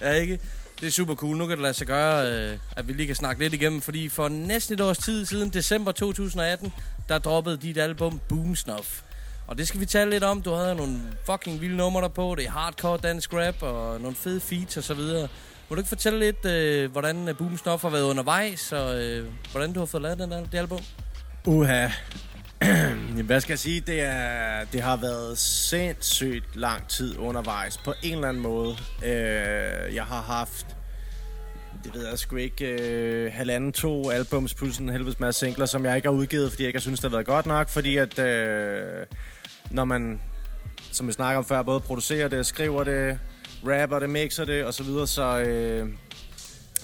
[0.00, 0.38] ja, ikke?
[0.82, 1.36] Det er super cool.
[1.36, 3.80] Nu kan det lade sig gøre, øh, at vi lige kan snakke lidt igennem.
[3.80, 6.72] Fordi for næsten et års tid siden, december 2018,
[7.08, 9.00] der droppede dit album Boom Snuff.
[9.46, 10.42] Og det skal vi tale lidt om.
[10.42, 12.34] Du havde nogle fucking vilde numre der på.
[12.38, 15.28] Det er hardcore dansk rap og nogle fede feats og så videre.
[15.68, 19.26] Må du ikke fortælle lidt, øh, hvordan øh, Boom Snuff har været undervejs, og øh,
[19.50, 20.80] hvordan du har fået lavet den, det album?
[21.46, 21.88] Uha.
[23.26, 23.80] Hvad skal jeg sige?
[23.80, 28.76] Det, er, det har været sindssygt lang tid undervejs, på en eller anden måde.
[29.04, 30.66] Øh, jeg har haft,
[31.84, 35.84] det ved jeg sgu ikke, øh, halvanden, to albums, plus en helvedes masse singler, som
[35.84, 37.96] jeg ikke har udgivet, fordi jeg ikke har synes det har været godt nok, fordi
[37.96, 39.06] at øh,
[39.70, 40.20] når man,
[40.92, 43.18] som vi snakker om før, både producerer det, skriver det,
[43.66, 45.38] rapper det, mixer det, og så videre, så...
[45.38, 45.88] Øh,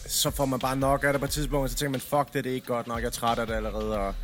[0.06, 2.34] så får man bare nok af det på et tidspunkt, og så tænker man, fuck
[2.34, 4.14] det, det er ikke godt nok, jeg er træt af det allerede, og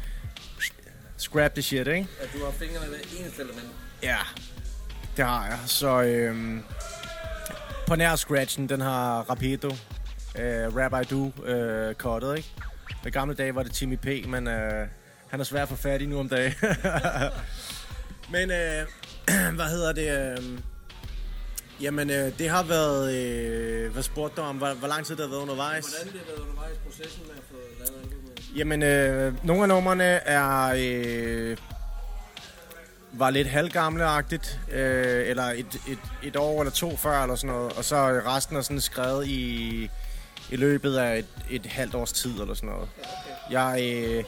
[1.17, 2.09] scrap the shit, ikke?
[2.21, 3.69] At du har fingrene det eneste element.
[4.03, 4.19] Ja,
[5.17, 5.59] det har jeg.
[5.67, 6.63] Så øhm,
[7.87, 9.69] på nær scratchen, den har Rapido,
[10.39, 12.49] øh, Rap I Do, øh, cuttet, ikke?
[13.07, 14.87] I gamle dage var det Timmy P, men øh,
[15.29, 16.55] han er svær at få fat i nu om dagen.
[18.35, 18.87] men øh,
[19.59, 20.39] hvad hedder det?
[20.39, 20.59] Øh,
[21.81, 23.15] jamen, øh, det har været...
[23.15, 24.57] Øh, hvad spurgte du om?
[24.57, 25.87] Hvor, hvor lang tid det har været undervejs?
[25.87, 28.14] Hvordan det har været undervejs processen med at få lavet?
[28.57, 30.75] Jamen, øh, nogle af numrene er...
[30.77, 31.57] Øh,
[33.17, 37.73] var lidt halvgamle-agtigt, øh, eller et, et, et år eller to før, eller sådan noget.
[37.73, 39.91] Og så resten er sådan skrevet i,
[40.51, 42.89] i løbet af et, et halvt års tid, eller sådan noget.
[43.51, 44.25] Jeg, øh,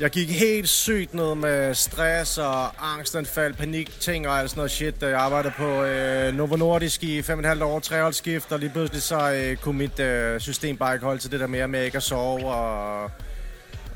[0.00, 4.70] jeg gik helt sygt ned med stress og angstanfald, panik, ting og alt sådan noget
[4.70, 5.02] shit.
[5.02, 8.58] Øh, jeg arbejdede på øh, Novo Nordisk i fem og et halvt år, treholdsskift, og
[8.58, 11.68] lige pludselig så øh, kunne mit øh, system bare ikke holde til det der mere
[11.68, 12.44] med ikke at sove.
[12.44, 13.10] Og,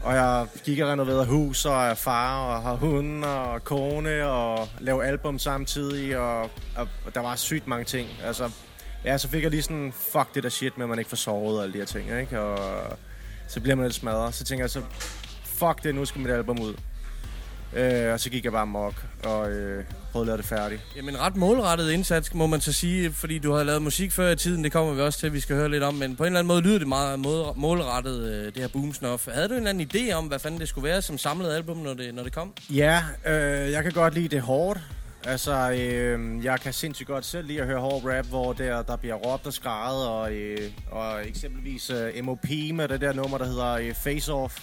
[0.02, 4.68] og jeg gik og renoverede hus og er far og har hund og kone og
[4.80, 6.18] lave album samtidig.
[6.18, 6.42] Og,
[6.76, 8.08] og, og der var sygt mange ting.
[8.24, 8.50] Altså,
[9.04, 11.16] ja, så fik jeg lige sådan, fuck det der shit med, at man ikke får
[11.16, 12.40] sovet og alle de her ting, ikke?
[12.40, 12.58] Og
[13.48, 14.34] så bliver man lidt smadret.
[14.34, 14.82] Så tænker jeg så,
[15.58, 16.74] fuck det, nu skal mit album ud.
[17.76, 20.80] Øh, og så gik jeg bare mok og øh, prøvede at lave det færdigt.
[20.96, 24.36] Jamen ret målrettet indsats, må man så sige, fordi du havde lavet musik før i
[24.36, 26.38] tiden, det kommer vi også til, vi skal høre lidt om, men på en eller
[26.38, 29.28] anden måde lyder det meget mål- målrettet, øh, det her Boomsnuff.
[29.32, 31.76] Havde du en eller anden idé om, hvad fanden det skulle være som samlet album,
[31.76, 32.52] når det, når det kom?
[32.70, 34.80] Ja, øh, jeg kan godt lide det hårdt.
[35.26, 38.96] Altså, øh, jeg kan sindssygt godt selv lide at høre hård rap, hvor der, der
[38.96, 40.58] bliver råbt og skrejet, og, øh,
[40.90, 44.58] og eksempelvis øh, MOP med det der nummer, der hedder øh, Face Off.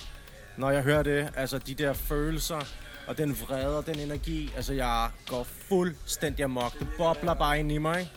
[0.58, 2.60] Når jeg hører det, altså de der følelser,
[3.08, 6.80] og den vrede og den energi, altså jeg går fuldstændig amok.
[6.80, 8.12] Det bobler bare ind i mig, ikke?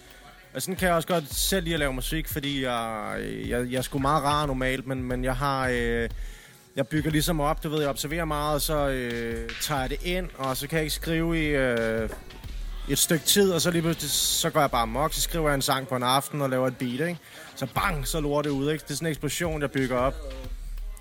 [0.55, 3.15] Og sådan kan jeg også godt selv lide at lave musik, fordi jeg,
[3.47, 5.69] jeg, jeg er sgu meget rar normalt, men, men jeg har...
[5.73, 6.09] Øh,
[6.77, 10.03] jeg bygger ligesom op, du ved, jeg observerer meget, og så øh, tager jeg det
[10.03, 12.09] ind, og så kan jeg ikke skrive i øh,
[12.89, 15.55] et stykke tid, og så lige pludselig, så går jeg bare amok, så skriver jeg
[15.55, 17.19] en sang på en aften og laver et beat, ikke?
[17.57, 18.83] Så bang, så lorter det ud, ikke?
[18.83, 20.15] Det er sådan en eksplosion, jeg bygger op.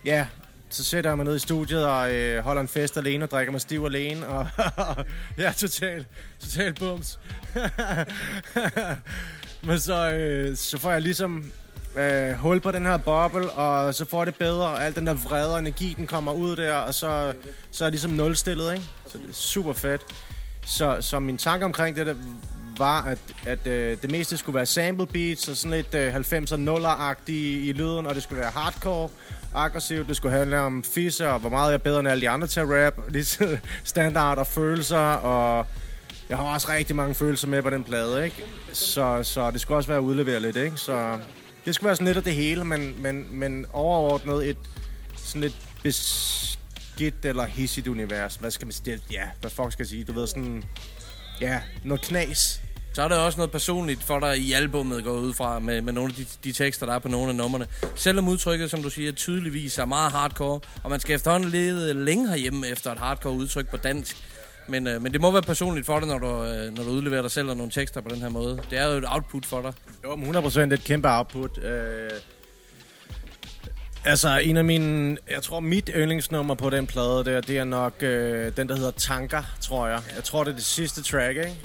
[0.06, 0.28] Ja,
[0.74, 3.52] så sætter jeg mig ned i studiet og øh, holder en fest alene og drikker
[3.52, 4.48] mig stiv alene, og
[5.38, 6.08] ja, totalt,
[6.40, 7.20] total bums.
[9.68, 11.52] Men så, øh, så får jeg ligesom
[11.96, 15.14] øh, hul på den her boble, og så får det bedre, og al den der
[15.14, 17.34] vrede og energi, den kommer ud der, og så,
[17.72, 18.86] så er jeg ligesom nulstillet, ikke?
[19.08, 20.02] Så det er super fedt.
[20.66, 22.16] Så, så min tanke omkring det, der
[22.78, 26.56] var, at, at øh, det meste skulle være sample beats og sådan lidt øh, 90'er
[26.56, 29.10] nuller-agtige i lyden, og det skulle være hardcore,
[29.56, 32.30] aggressivt, det skulle handle om fisse, og hvor meget jeg er bedre end alle de
[32.30, 33.42] andre til at rap, lidt
[33.84, 35.68] standard og følelser, og
[36.30, 38.44] jeg har også rigtig mange følelser med på den plade, ikke?
[38.74, 40.78] Så, så det skulle også være at udlevere lidt, ikke?
[40.78, 41.20] Så
[41.66, 44.58] det skulle være sådan lidt af det hele, men, men, men overordnet et
[45.16, 48.36] sådan lidt beskidt eller hissigt univers.
[48.36, 49.00] Hvad skal man sige?
[49.12, 50.04] Ja, hvad fuck skal jeg sige?
[50.04, 50.64] Du ved sådan...
[51.42, 52.62] Ja, noget knas.
[52.94, 55.94] Så er der også noget personligt for dig i albummet går ud fra med, med
[55.94, 57.68] nogle af de, de tekster, der er på nogle af numrene.
[57.96, 62.30] Selvom udtrykket, som du siger, tydeligvis er meget hardcore, og man skal efterhånden lede længe
[62.30, 64.18] herhjemme efter et hardcore udtryk på dansk.
[64.68, 67.22] Men, øh, men det må være personligt for dig, når du, øh, når du udleverer
[67.22, 68.60] dig selv og nogle tekster på den her måde.
[68.70, 69.74] Det er jo et output for dig.
[70.04, 71.64] Jo, men 100% et kæmpe output.
[71.64, 72.10] Øh,
[74.06, 75.18] altså, en af mine...
[75.32, 78.92] Jeg tror, mit yndlingsnummer på den plade der, det er nok øh, den, der hedder
[78.92, 80.02] Tanker, tror jeg.
[80.16, 81.56] Jeg tror, det er det sidste track, ikke?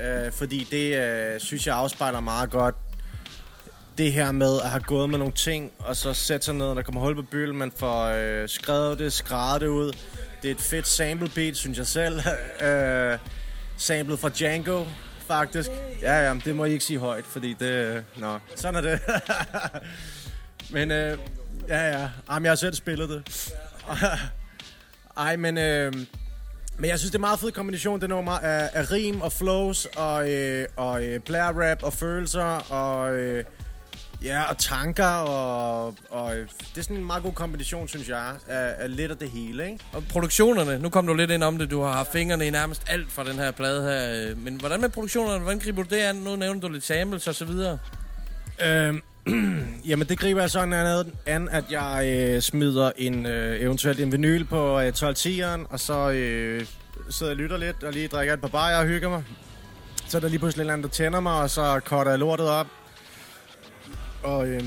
[0.00, 2.74] Øh, fordi det, øh, synes jeg, afspejler meget godt
[3.98, 6.76] det her med at have gået med nogle ting, og så sætte sig ned, og
[6.76, 9.92] der kommer hul på byl, man får øh, skrevet det, skrevet det ud.
[10.42, 12.20] Det er et fedt sample beat, synes jeg selv.
[12.68, 13.18] øh,
[13.76, 14.84] samlet fra Django,
[15.26, 15.70] faktisk.
[16.02, 17.66] Ja, ja, det må I ikke sige højt, fordi det...
[17.66, 19.00] Øh, nå, sådan er det.
[20.74, 21.18] men øh,
[21.68, 22.08] ja, ja.
[22.30, 23.52] Jamen, jeg har selv spillet det.
[25.16, 25.58] Ej, men...
[25.58, 25.92] Øh,
[26.78, 29.32] men jeg synes, det er en meget fed kombination, det nummer af, af rim og
[29.32, 33.44] flows og, øh, og øh, blære rap og følelser og, øh,
[34.24, 35.06] ja, og tanker.
[35.06, 39.10] Og, og øh, det er sådan en meget god kombination, synes jeg, af, af lidt
[39.10, 39.64] af det hele.
[39.66, 39.84] Ikke?
[39.92, 42.82] Og produktionerne, nu kom du lidt ind om det, du har haft fingrene i nærmest
[42.86, 44.30] alt fra den her plade her.
[44.30, 46.16] øh, Men hvordan med produktionerne, hvordan griber du det an?
[46.16, 47.78] Nu nævner du lidt samples og så videre.
[48.66, 49.02] Øhm,
[49.88, 54.12] jamen, det griber jeg sådan an, an at jeg øh, smider en øh, eventuelt en
[54.12, 56.66] vinyl på øh, 12-10'eren, og så øh,
[57.10, 59.24] sidder jeg og lytter lidt, og lige drikker et par bajer og hygger mig.
[60.08, 62.18] Så er der lige pludselig en eller anden, der tænder mig, og så korter jeg
[62.18, 62.66] lortet op.
[64.22, 64.62] Og øh,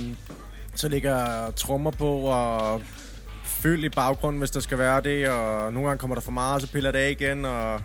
[0.75, 2.81] så ligger jeg trommer på og
[3.43, 6.55] fyld i baggrunden, hvis der skal være det, og nogle gange kommer der for meget,
[6.55, 7.81] og så piller det af igen, og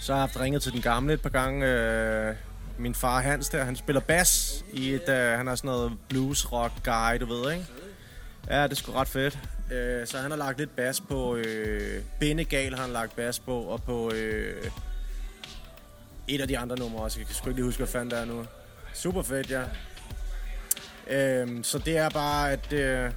[0.00, 1.66] så har jeg haft ringet til den gamle et par gange.
[1.66, 2.34] Øh,
[2.80, 6.52] min far Hans der, han spiller bas i et, uh, han er sådan noget blues
[6.52, 7.66] rock guy, du ved, ikke?
[8.48, 9.38] Ja, det er sgu ret fedt.
[9.64, 13.60] Uh, så han har lagt lidt bas på, øh, Benegal har han lagt bas på,
[13.60, 14.70] og på øh,
[16.28, 17.20] et af de andre numre også.
[17.20, 18.46] Jeg kan sgu ikke lige huske, hvad fanden der er nu.
[18.94, 19.62] Super fedt, ja.
[21.42, 23.12] Uh, så det er bare at uh,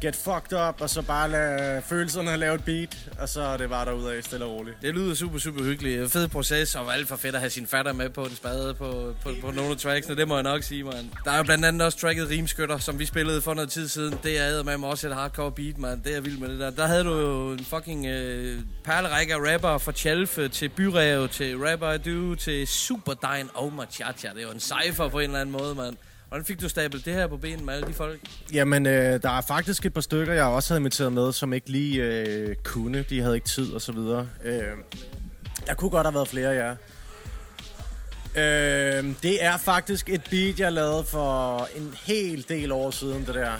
[0.00, 3.68] get fucked up, og så bare lade følelserne lave et beat, og så er det
[3.68, 4.76] bare derudad stille og roligt.
[4.82, 6.12] Det lyder super, super hyggeligt.
[6.12, 9.14] Fed proces, og alt for fedt at have sin fatter med på en spade på,
[9.22, 10.16] på, på nogle af tracksene.
[10.16, 11.10] Det må jeg nok sige, man.
[11.24, 14.18] Der er jo blandt andet også tracket Rimskytter, som vi spillede for noget tid siden.
[14.22, 16.00] Det er med mig også et hardcore beat, man.
[16.04, 16.70] Det er vild med det der.
[16.70, 21.28] Der havde du jo en fucking øh, perlerække af rapper fra Chalfe øh, til Byrev
[21.28, 24.28] til Rapper Du, til Superdine og Machacha.
[24.28, 25.96] Det er jo en cypher på en eller anden måde, mand.
[26.28, 28.20] Hvordan fik du stablet det her på benen med alle de folk?
[28.52, 31.70] Jamen, øh, der er faktisk et par stykker, jeg også havde inviteret med, som ikke
[31.70, 33.02] lige øh, kunne.
[33.02, 34.28] De havde ikke tid og så videre.
[34.44, 34.62] Øh,
[35.66, 36.74] der kunne godt have været flere, ja.
[38.36, 43.34] Øh, det er faktisk et beat, jeg lavede for en hel del år siden, det
[43.34, 43.52] der.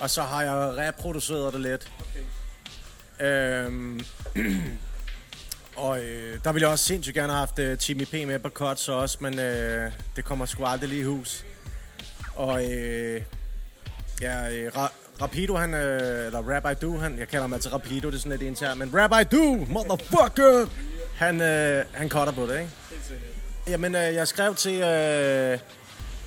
[0.00, 1.92] Og så har jeg reproduceret det lidt.
[3.18, 3.26] Okay.
[3.26, 4.00] Øh,
[5.76, 8.48] og øh, der ville jeg også sindssygt gerne have haft øh, Timmy P med på
[8.48, 11.44] cuts også, men øh, det kommer sgu aldrig lige i hus.
[12.36, 13.22] Og øh,
[14.20, 14.92] ja, øh, Ra-
[15.22, 18.32] Rapido, han, øh, eller Rabbi Du, han, jeg kalder ham altså Rapido, det er sådan
[18.32, 20.66] lidt internt, men Rabbi Du, motherfucker,
[21.16, 22.70] han, øh, han cutter på det, ikke?
[23.68, 25.58] Jamen, øh, jeg skrev til, øh,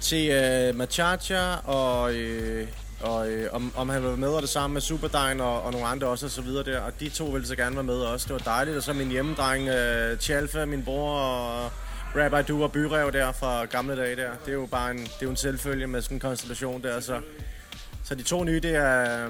[0.01, 2.67] til øh, Machacha, og, øh,
[3.01, 5.71] og øh, om, om han ville være med, og det samme med Superdine og, og
[5.71, 6.79] nogle andre også, og så videre der.
[6.79, 8.25] Og de to ville så gerne være med også.
[8.27, 8.77] Det var dejligt.
[8.77, 11.71] Og så min hjemmedreng, øh, Chalfa, min bror, og
[12.17, 14.31] Rabbi Du og Byrev der fra gamle dage der.
[14.45, 16.99] Det er jo bare en, det er jo en selvfølge med sådan en konstellation der.
[16.99, 17.21] Så,
[18.03, 19.25] så de to nye, det er,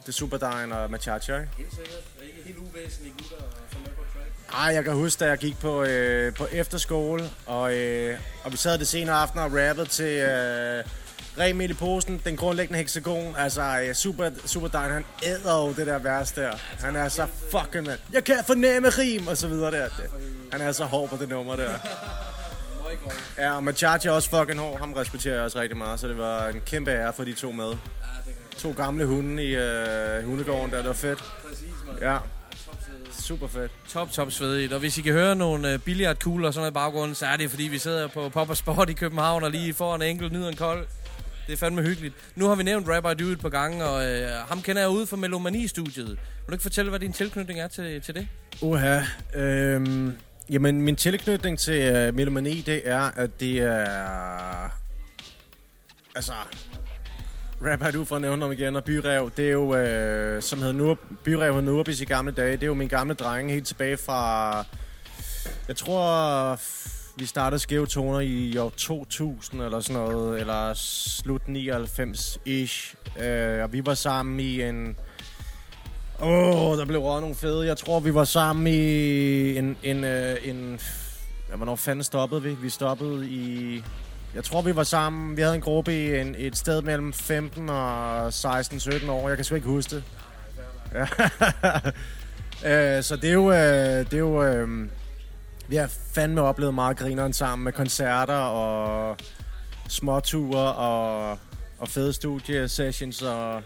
[0.00, 1.48] det er Superdine og Machacha, ikke?
[1.58, 1.94] Helt sikkert.
[2.16, 3.36] Det er ikke helt uvæsentlige gutter
[3.72, 4.54] som er på track.
[4.66, 8.56] Ej, jeg kan huske, da jeg gik på, øh, på efterskole, og, øh, og vi
[8.56, 10.84] sad det senere aften og rappede til øh,
[11.38, 13.34] Remil i posen, den grundlæggende hexagon.
[13.38, 16.52] Altså, super, Super, Superdine, han æder jo det der vers der.
[16.80, 17.98] Han er så fucking mand.
[18.12, 19.88] Jeg kan fornemme rim, og så videre der.
[20.52, 21.70] Han er så hård på det nummer der.
[23.38, 24.78] Ja, og Machachi er også fucking hård.
[24.78, 27.52] Ham respekterer jeg også rigtig meget, så det var en kæmpe ære for de to
[27.52, 27.72] med.
[28.58, 31.24] To gamle hunde i øh, hundegården der, det var fedt.
[32.00, 32.18] Ja,
[33.20, 33.72] super fedt.
[33.88, 34.72] Top, top svedigt.
[34.72, 37.26] Og hvis I kan høre nogle øh, uh, billiardkugler og sådan noget i baggrunden, så
[37.26, 40.32] er det fordi, vi sidder på Pop Sport i København og lige får en enkelt
[40.32, 40.86] nyder en kold.
[41.48, 42.14] Det er fandme hyggeligt.
[42.36, 45.06] Nu har vi nævnt Rabbi Dude et par gange, og øh, ham kender jeg ude
[45.06, 46.08] fra Melomani-studiet.
[46.08, 46.16] Vil
[46.48, 48.28] du ikke fortælle, hvad din tilknytning er til, til det?
[48.62, 49.00] Uha,
[49.34, 50.12] øhm,
[50.50, 54.68] Jamen, min tilknytning til øh, melomani, det er, at det er...
[56.16, 56.32] Altså...
[57.62, 60.62] Rap har du for at nævne ham igen, og Byrev, det er jo, øh, som
[60.62, 63.66] hed Nur, Byrev og Nurbis i gamle dage, det er jo min gamle drenge helt
[63.66, 64.64] tilbage fra,
[65.68, 66.60] jeg tror,
[67.18, 73.72] vi startede Skæve Toner i år 2000 eller sådan noget, eller slut 99-ish, øh, og
[73.72, 74.96] vi var sammen i en,
[76.22, 80.04] åh, oh, der blev røget nogle fede, jeg tror, vi var sammen i en, en,
[80.04, 80.80] øh, en
[81.50, 82.56] ja, hvornår fanden stoppede vi?
[82.62, 83.82] Vi stoppede i
[84.34, 85.36] jeg tror, vi var sammen.
[85.36, 89.28] Vi havde en gruppe i en, et sted mellem 15 og 16-17 år.
[89.28, 90.04] Jeg kan sgu ikke huske det.
[90.94, 91.06] Ja.
[92.96, 93.50] øh, så det er jo...
[93.50, 93.56] Øh,
[94.10, 94.88] det er jo øh,
[95.68, 99.16] vi har fandme oplevet meget grineren sammen med koncerter og
[99.88, 101.38] småture og,
[101.78, 103.62] og fede studiesessions og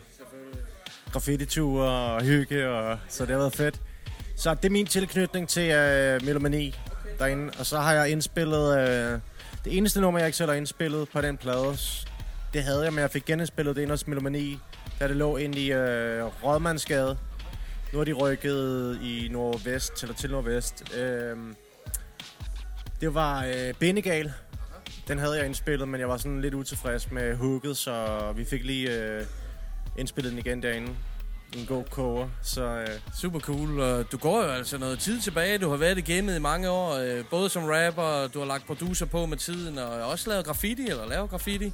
[1.13, 2.69] graffiti-ture og hygge.
[2.69, 3.81] Og, så det har været fedt.
[4.37, 6.75] Så det er min tilknytning til øh, Melomani
[7.19, 7.53] derinde.
[7.59, 8.79] Og så har jeg indspillet...
[8.79, 9.19] Øh,
[9.65, 11.77] det eneste nummer, jeg ikke selv har indspillet på den plade,
[12.53, 14.59] det havde jeg, men jeg fik genindspillet det ind hos Melomani,
[15.01, 17.19] da det lå ind i øh, Rådmandsgade.
[17.93, 20.95] Nu er de rykket i nordvest, eller til nordvest.
[20.99, 21.37] Øh,
[23.03, 24.33] det var øh, Benegal.
[25.09, 28.65] Den havde jeg indspillet, men jeg var sådan lidt utilfreds med hooket, så vi fik
[28.65, 29.27] lige øh,
[29.99, 30.93] indspillet den igen derinde
[31.57, 32.29] en god koger.
[32.43, 32.89] Så, øh.
[33.21, 33.81] Super cool.
[33.81, 35.59] Og du går jo altså noget tid tilbage.
[35.59, 36.95] Du har været i gamet i mange år.
[36.95, 40.87] Øh, både som rapper, du har lagt producer på med tiden, og også lavet graffiti,
[40.89, 41.73] eller lavet graffiti.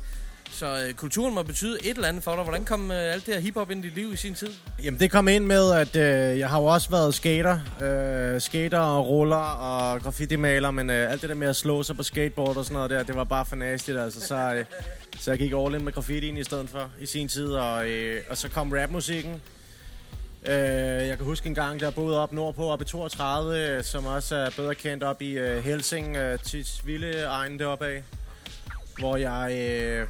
[0.53, 2.43] Så øh, kulturen må betyde et eller andet for dig.
[2.43, 4.49] Hvordan kom øh, alt det her hiphop ind i dit liv i sin tid?
[4.83, 7.59] Jamen det kom ind med, at øh, jeg har jo også været skater.
[7.83, 11.97] Øh, skater og ruller og graffiti-maler, men øh, alt det der med at slå sig
[11.97, 13.57] på skateboard og sådan noget der, det var bare for
[14.03, 14.21] altså.
[14.21, 14.65] Så, øh,
[15.19, 18.23] så jeg gik all in med graffiti i stedet for i sin tid, og, øh,
[18.31, 19.43] og så kom rapmusikken.
[20.47, 20.55] Øh,
[21.09, 24.51] jeg kan huske en gang, der boede op nordpå, op i 32, som også er
[24.57, 28.03] bedre kendt op i øh, Helsing, øh, Tisvilde egen deroppe af.
[28.99, 30.07] Hvor jeg Øh,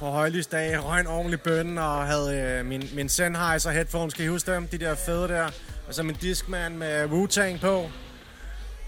[0.00, 4.28] på højlysdag røg en ordentlig bøn og havde øh, min, min Sennheiser headphones, kan I
[4.28, 4.68] huske dem?
[4.68, 5.50] De der fede der.
[5.88, 7.90] Og så min Discman med Wu-Tang på.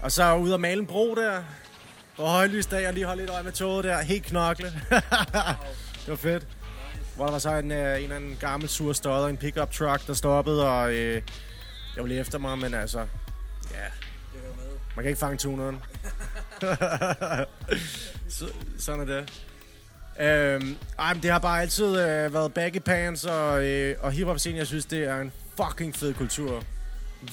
[0.01, 1.43] Og så ud og male en bro der.
[2.15, 4.01] På højlysdag og lige holde lidt øje med toget der.
[4.01, 4.65] Helt knokle.
[6.01, 6.47] det var fedt.
[7.15, 10.07] Hvor der var så en, øh, en eller anden gammel sur stodder, en pickup truck,
[10.07, 11.21] der stoppede, og øh,
[11.95, 12.99] jeg ville efter mig, men altså,
[13.71, 13.85] ja,
[14.95, 15.83] man kan ikke fange tuneren.
[18.29, 18.45] så,
[18.79, 19.33] sådan er det.
[20.19, 24.39] Øhm, ej, men det har bare altid øh, været baggy pants og, øh, og hiphop
[24.39, 24.57] scene.
[24.57, 26.63] Jeg synes, det er en fucking fed kultur.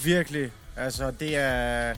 [0.05, 0.53] Virkelig.
[0.77, 1.95] Altså, det er...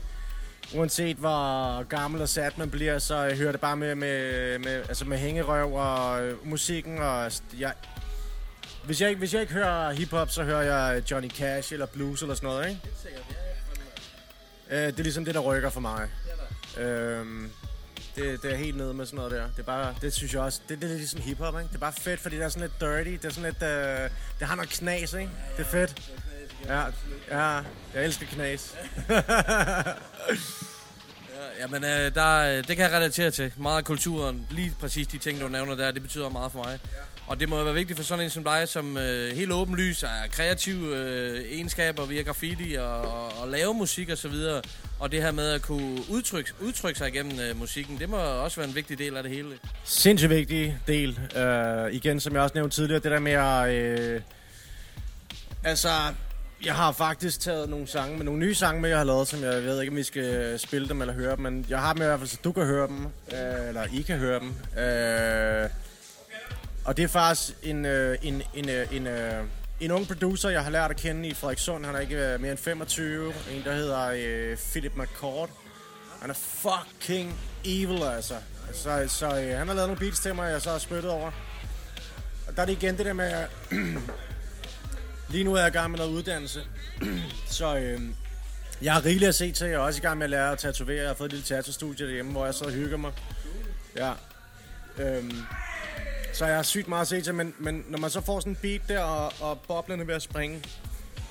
[0.75, 4.73] Uanset hvor gammel og sat man bliver, så jeg hører det bare med, med, med,
[4.89, 6.99] altså med hængerøv og øh, musikken.
[6.99, 7.73] Og jeg,
[8.85, 12.35] hvis, jeg, hvis jeg ikke hører hiphop, så hører jeg Johnny Cash eller blues eller
[12.35, 12.81] sådan noget, ikke?
[14.71, 16.09] Øh, det er ligesom det, der rykker for mig.
[16.79, 17.51] Øhm,
[18.17, 19.43] det, det er helt nede med sådan noget der.
[19.43, 21.69] Det er bare, det synes jeg også, det, det er ligesom hiphop, ikke?
[21.69, 23.11] Det er bare fedt, fordi det er sådan lidt dirty.
[23.11, 25.31] Det er sådan lidt, øh, det har noget knas, ikke?
[25.57, 26.13] Det er fedt.
[26.67, 26.85] Ja,
[27.31, 27.63] ja,
[27.95, 28.75] jeg elsker knas.
[31.61, 33.53] ja, men øh, der, det kan jeg relatere til.
[33.57, 36.79] Meget af kulturen, lige præcis de ting, du nævner der, det betyder meget for mig.
[37.33, 40.03] Og det må jo være vigtigt for sådan en som dig, som øh, helt åbenlys
[40.03, 44.63] er kreativ øh, egenskaber via graffiti og, og, og lave musik og så videre.
[45.01, 48.57] Og det her med at kunne udtrykke, udtrykke sig igennem øh, musikken, det må også
[48.57, 49.49] være en vigtig del af det hele.
[49.85, 51.21] Sindssygt vigtig del.
[51.37, 53.71] Øh, igen, som jeg også nævnte tidligere, det der med at...
[53.71, 54.21] Øh,
[55.65, 55.89] altså,
[56.65, 59.43] jeg har faktisk taget nogle sange med nogle nye sange med, jeg har lavet, som
[59.43, 61.93] jeg ved ikke, om vi skal øh, spille dem eller høre dem, men jeg har
[61.93, 64.55] dem i hvert fald, så du kan høre dem, øh, eller I kan høre dem.
[64.85, 65.71] Øh,
[66.85, 69.45] og det er faktisk en, øh, en, en, øh, en, øh,
[69.81, 71.85] en ung producer, jeg har lært at kende i Frederikssund.
[71.85, 73.33] Han er ikke øh, mere end 25.
[73.51, 75.51] En, der hedder øh, Philip McCord.
[76.21, 78.35] Han er fucking evil, altså.
[78.73, 81.31] Så, så øh, han har lavet nogle beats til mig, jeg så har spyttet over.
[82.49, 83.47] Og der er det igen det der med,
[85.33, 86.61] Lige nu er jeg i gang med noget uddannelse,
[87.59, 88.01] så øh,
[88.83, 89.67] jeg har rigeligt at se til.
[89.67, 91.01] Jeg er også i gang med at lære at tatovere.
[91.01, 93.13] Jeg har fået et lille tattoo-studie derhjemme, hvor jeg så hygger mig.
[93.97, 94.13] Ja.
[94.99, 95.37] Øhm,
[96.33, 98.53] så jeg har sygt meget at se til, men, men når man så får sådan
[98.53, 100.63] en beat der, og, og boblerne ved at springe,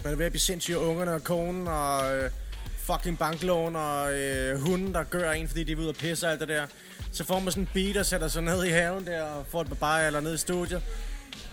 [0.04, 2.32] man er ved at blive sindssyg, ungerne og konen, og øh,
[2.78, 6.32] fucking banklån, og øh, hunden, der gør en, fordi de er ude og pisse og
[6.32, 6.66] alt det der.
[7.12, 9.62] Så får man sådan en beat, og sætter sig ned i haven der, og får
[9.62, 10.82] et bare eller ned i studiet.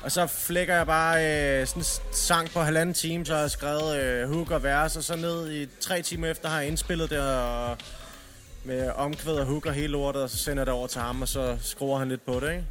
[0.02, 1.16] Og så flækker jeg bare
[1.60, 4.96] øh, sådan en sang på halvanden time, så har jeg skrevet øh, hook og vers,
[4.96, 7.76] og så ned i tre timer efter har jeg indspillet det, og
[8.64, 11.22] med omkvæd og hook og hele lortet, og så sender jeg det over til ham,
[11.22, 12.64] og så skruer han lidt på det, ikke?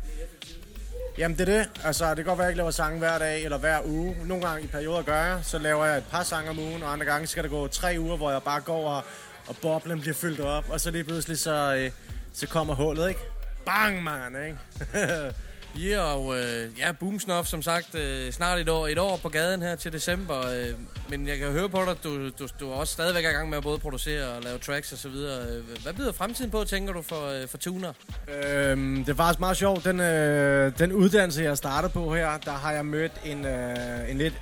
[1.18, 1.70] Jamen det er det.
[1.84, 4.16] Altså det kan godt være, at jeg ikke laver sange hver dag eller hver uge.
[4.26, 6.94] Nogle gange i perioder gør jeg, så laver jeg et par sange om ugen, og
[6.94, 9.04] andre gange skal det gå tre uger, hvor jeg bare går og
[9.48, 11.92] og boblen bliver fyldt op, og så lige pludselig så, øh,
[12.34, 13.20] så kommer hullet, ikke?
[13.66, 14.58] Bang, man, ikke?
[15.80, 19.62] Ja, og øh, ja, Boomsnuff, som sagt, øh, snart et år, et år på gaden
[19.62, 20.48] her til december.
[20.48, 20.74] Øh,
[21.10, 23.34] men jeg kan høre på dig, at du, du, du er også stadigvæk er i
[23.34, 25.48] gang med at både producere og lave tracks og så videre.
[25.50, 27.94] Øh, hvad byder fremtiden på, tænker du, for, øh, for tuner?
[28.28, 29.84] Øhm, det er faktisk meget sjovt.
[29.84, 34.18] Den, øh, den uddannelse, jeg startede på her, der har jeg mødt en, øh, en
[34.18, 34.34] lidt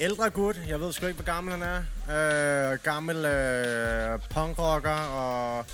[0.00, 0.60] ældre gut.
[0.68, 2.72] Jeg ved sgu ikke, hvor gammel han er.
[2.72, 5.64] Øh, gammel øh, punkrocker og,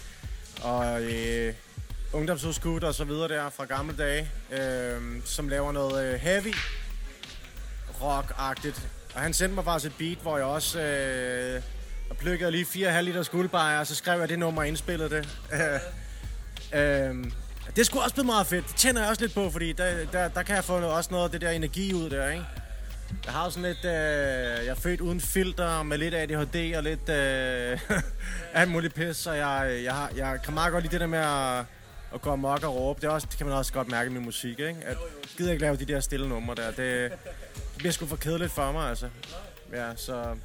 [0.62, 1.54] og øh,
[2.12, 6.54] ungdomsudskud og så videre der fra gamle dage, øh, som laver noget øh, heavy
[8.00, 8.86] rock-agtigt.
[9.14, 11.62] Og han sendte mig faktisk et beat, hvor jeg også øh,
[12.18, 15.38] plukkede lige 4,5 liter skuldbejer, og så skrev jeg det nummer og indspillede det.
[16.78, 17.24] øh,
[17.76, 18.68] det skulle også blive meget fedt.
[18.68, 21.11] Det tænder jeg også lidt på, fordi der, der, der kan jeg få noget, også
[21.11, 22.44] noget af det der energi ud der, ikke?
[23.24, 23.84] Jeg har jo sådan lidt...
[23.84, 23.92] Øh,
[24.64, 27.09] jeg er født uden filter, med lidt ADHD og lidt...
[27.09, 27.80] Øh,
[28.61, 31.18] alt muligt pis, så jeg, jeg, har, jeg kan meget godt lide det der med
[31.18, 31.64] at,
[32.11, 33.00] og gå amok og råbe.
[33.00, 34.76] Det, er også, det kan man også godt mærke i min musik, ikke?
[34.84, 36.66] At, jeg gider ikke lave de der stille numre der.
[36.66, 39.09] Det, det bliver sgu for kedeligt for mig, altså.
[39.72, 40.36] Ja, så...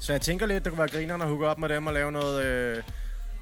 [0.00, 2.12] Så jeg tænker lidt, det kunne være grinerne at hooke op med dem og lave
[2.12, 2.44] noget...
[2.44, 2.82] Øh,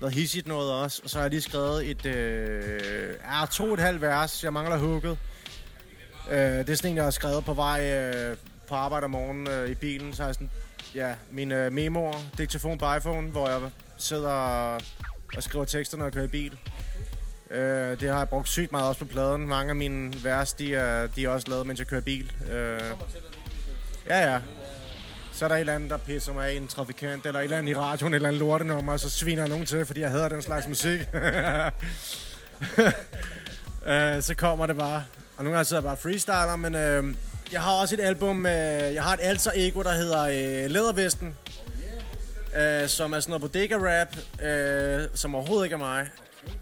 [0.01, 1.01] noget hissigt noget også.
[1.05, 2.07] Og så har jeg lige skrevet et...
[2.07, 4.45] Øh, er to og et halvt vers.
[4.45, 5.19] Jeg mangler hooket.
[6.31, 8.37] Øh, det er sådan en, jeg har skrevet på vej øh,
[8.69, 10.13] på arbejde om morgenen øh, i bilen.
[10.13, 10.51] Så har jeg sådan,
[10.95, 13.61] ja, min øh, memoer, diktafon på iPhone, hvor jeg
[13.97, 14.81] sidder og,
[15.37, 16.59] og skriver tekster, når jeg kører i bil.
[17.55, 19.49] Øh, det har jeg brugt sygt meget også på pladen.
[19.49, 22.33] Mange af mine vers, de er, de er også lavet, mens jeg kører bil.
[22.53, 22.81] Øh,
[24.09, 24.41] ja, ja.
[25.33, 27.59] Så er der et eller andet, der pisser mig af en trafikant, eller et eller
[27.59, 30.11] andet i radioen, et eller andet lortenummer, og så sviner jeg nogen til, fordi jeg
[30.11, 31.01] hader den slags musik.
[33.87, 35.05] øh, så kommer det bare.
[35.37, 37.15] Og nogle gange sidder jeg bare freestyler, men øh,
[37.53, 38.53] jeg har også et album, øh,
[38.95, 41.37] jeg har et alter ego, der hedder øh, Lædervesten,
[42.57, 46.11] øh, som er sådan noget bodega rap, øh, som overhovedet ikke er mig,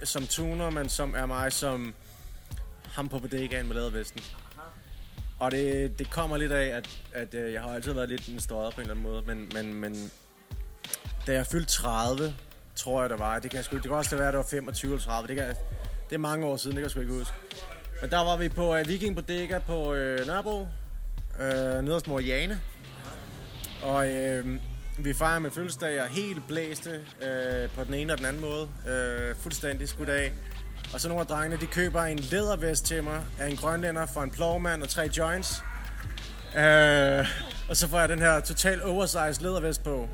[0.05, 1.95] som tuner, men som er mig som
[2.93, 4.23] ham på bodegaen med Lædervesten.
[5.39, 8.41] Og det, det kommer lidt af, at, at øh, jeg har altid været lidt en
[8.41, 10.11] støder på en eller anden måde, men, men, men
[11.27, 12.35] da jeg fyldte 30,
[12.77, 14.93] tror jeg, der var, det kan, sgu, det kan også være, at det var 25
[14.93, 15.49] eller 30, det, kan,
[16.09, 17.35] det er mange år siden, det kan jeg sgu ikke huske.
[18.01, 20.67] Men der var vi på uh, Viking Bodega på øh, Nørrebro,
[21.41, 22.61] øh, nederst Moriane.
[23.83, 24.47] Og øh,
[24.99, 26.91] vi fejrer med fødselsdag og helt blæste
[27.23, 28.69] øh, på den ene og den anden måde.
[28.89, 30.33] Øh, fuldstændig skudt af.
[30.95, 34.23] Og så nogle af drengene, de køber en lædervest til mig af en grønlænder for
[34.23, 35.63] en plovmand og tre joints.
[36.57, 37.27] Øh,
[37.69, 40.09] og så får jeg den her total oversized lædervest på.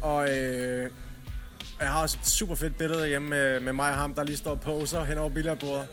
[0.00, 0.90] Og øh,
[1.80, 4.36] jeg har også et super fedt billede hjemme med, med mig og ham, der lige
[4.36, 5.86] står og poser hen over billardbordet.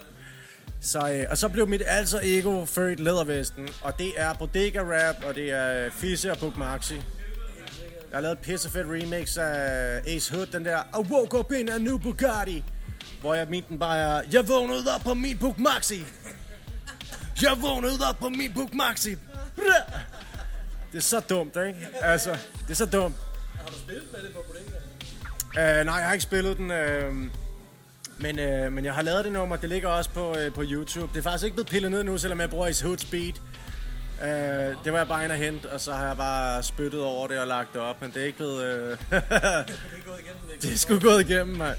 [0.81, 5.15] Så, øh, og så blev mit alter ego født lædervesten, og det er Bodega Rap,
[5.27, 7.01] og det er Fisse og Book Maxi.
[8.15, 11.69] Jeg har lavet et pissefedt remix af Ace Hood, den der I woke up in
[11.69, 12.63] a new Bugatti,
[13.21, 16.05] hvor jeg mente den bare er, jeg vågnede op på min Book Maxi.
[17.41, 19.09] Jeg vågnede op på min Book Maxi.
[20.91, 21.87] Det er så dumt, ikke?
[22.01, 23.15] Altså, det er så dumt.
[23.53, 25.79] Har du spillet med det på Bodega?
[25.79, 26.71] Uh, nej, jeg har ikke spillet den.
[26.71, 27.15] Uh,
[28.17, 29.55] men, uh, men jeg har lavet det nummer.
[29.55, 31.09] Det ligger også på, uh, på YouTube.
[31.13, 33.33] Det er faktisk ikke blevet pillet ned nu, selvom jeg bruger Ace Hood Speed.
[34.21, 34.27] Uh,
[34.83, 37.39] det var jeg bare ind og hente, og så har jeg bare spyttet over det
[37.39, 38.01] og lagt det op.
[38.01, 38.91] Men det er ikke blevet...
[38.91, 38.97] Uh...
[40.61, 41.77] det er sgu gået igennem, mand.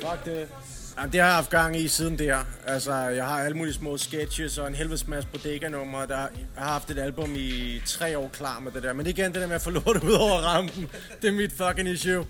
[0.00, 0.48] Fuck det.
[0.96, 2.38] Jamen, det har jeg haft gang i siden der.
[2.66, 6.06] Altså, jeg har alle mulige små sketches og en helvedes masse bodega-numre.
[6.06, 8.92] Der, jeg har haft et album i tre år klar med det der.
[8.92, 10.90] Men igen, det der med at få lortet ud over rampen,
[11.22, 12.26] det er mit fucking issue.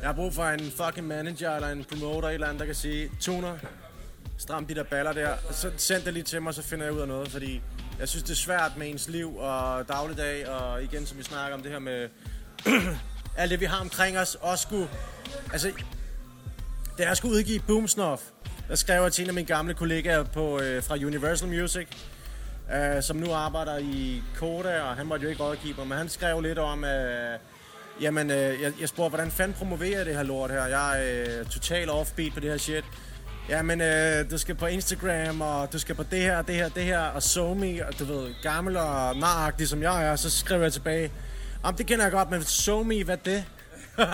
[0.00, 3.10] Jeg har brug for en fucking manager eller en promoter, eller andet, der kan sige,
[3.20, 3.56] Tuner,
[4.38, 5.34] stram de der baller der.
[5.50, 7.62] Så send det lige til mig, så finder jeg ud af noget, fordi
[8.00, 11.56] jeg synes, det er svært med ens liv og dagligdag, og igen, som vi snakker
[11.56, 12.08] om det her med
[13.36, 14.88] alt det, vi har omkring os, også skulle...
[15.52, 15.72] Altså,
[16.98, 18.22] da jeg skulle udgive Boomsnuff,
[18.68, 21.86] der skrev jeg til en af mine gamle kollegaer på, øh, fra Universal Music,
[22.74, 26.08] øh, som nu arbejder i Koda, og han måtte jo ikke rådgive mig, men han
[26.08, 27.38] skrev lidt om, øh,
[28.00, 30.66] jamen, øh, jeg, jeg spurgte, hvordan fanden promoverer jeg det her lort her?
[30.66, 32.84] Jeg er øh, total offbeat på det her shit.
[33.48, 36.84] Jamen, øh, du skal på Instagram, og du skal på det her, det her, det
[36.84, 40.62] her, og so me, og du ved, gammel og naragtig som jeg er, så skriver
[40.62, 41.12] jeg tilbage,
[41.62, 43.44] om det kender jeg godt, men so me, hvad det?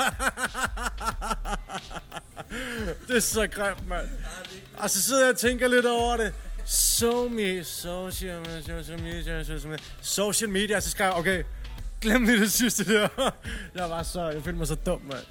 [3.09, 4.09] det er så grimt, mand.
[4.78, 6.35] Og så sidder jeg og tænker lidt over det.
[6.64, 11.43] So me, social, social media, social media, social media, så skrev jeg, okay,
[12.01, 13.09] glem lige det sidste der.
[13.74, 15.24] jeg var så, jeg følte mig så dum, mand.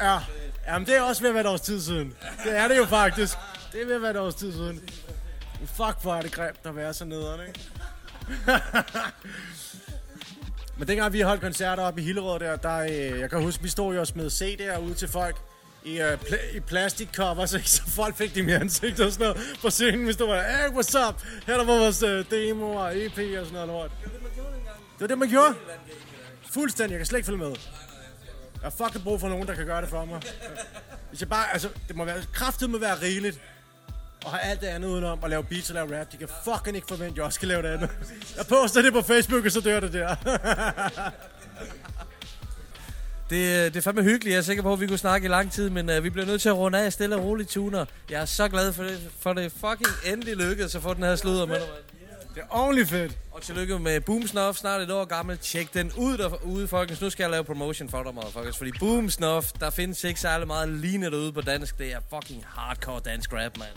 [0.00, 0.18] Ja,
[0.66, 2.14] jamen det er også ved at være et års tid siden.
[2.44, 3.36] Det er det jo faktisk.
[3.72, 4.80] Det er ved at være et års tid siden.
[5.66, 7.60] Fuck, hvor er det grimt at være så nederen, ikke?
[10.78, 13.68] Men dengang vi holdt koncerter op i Hillerød der, der øh, jeg kan huske, vi
[13.68, 15.36] stod jo og smed CD'er ud til folk
[15.84, 17.70] i, øh, pl- i plastikcovers, ikke?
[17.70, 20.06] så folk fik dem i ansigtet og sådan noget på scenen.
[20.06, 21.22] Vi stod bare, hey, what's up?
[21.46, 23.90] Her der var vores øh, demo og EP og sådan noget lort.
[24.04, 25.54] Det var det, man gjorde?
[26.52, 27.54] Fuldstændig, jeg kan slet ikke følge med.
[28.62, 30.22] Jeg har fucking brug for nogen, der kan gøre det for mig.
[31.08, 33.40] Hvis jeg bare, altså, det må være, kraftet må være rigeligt.
[34.24, 36.12] Og har alt det andet udenom at lave beats og lave rap.
[36.12, 37.90] De kan fucking ikke forvente, at jeg også skal lave det andet.
[38.36, 40.14] Jeg poster det på Facebook, og så dør det der.
[43.30, 44.32] Det, øh, det er fandme hyggeligt.
[44.32, 46.26] Jeg er sikker på, at vi kunne snakke i lang tid, men uh, vi bliver
[46.26, 47.84] nødt til at runde af stille og roligt, tuner.
[48.10, 51.16] Jeg er så glad for det, for det fucking endelig lykkedes at få den her
[51.16, 51.68] sludder med dig.
[52.34, 53.18] Det er ordentligt fedt.
[53.32, 55.38] Og tillykke med Boom Snuff, snart et år gammel.
[55.38, 57.00] Tjek den ud derude, folkens.
[57.00, 58.58] Nu skal jeg lave promotion for dig, motherfuckers.
[58.58, 61.78] Fordi Boom Snuff, der findes ikke særlig meget lignende derude på dansk.
[61.78, 63.68] Det er fucking hardcore dansk rap, man.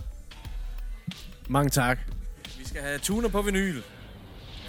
[1.47, 1.99] Mange tak.
[2.58, 3.82] Vi skal have tuner på vinyl.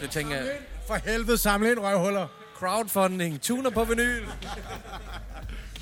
[0.01, 0.47] Det tænker jeg.
[0.87, 2.26] For helvede, samle ind røvhuller.
[2.55, 4.24] Crowdfunding, tuner på vinyl.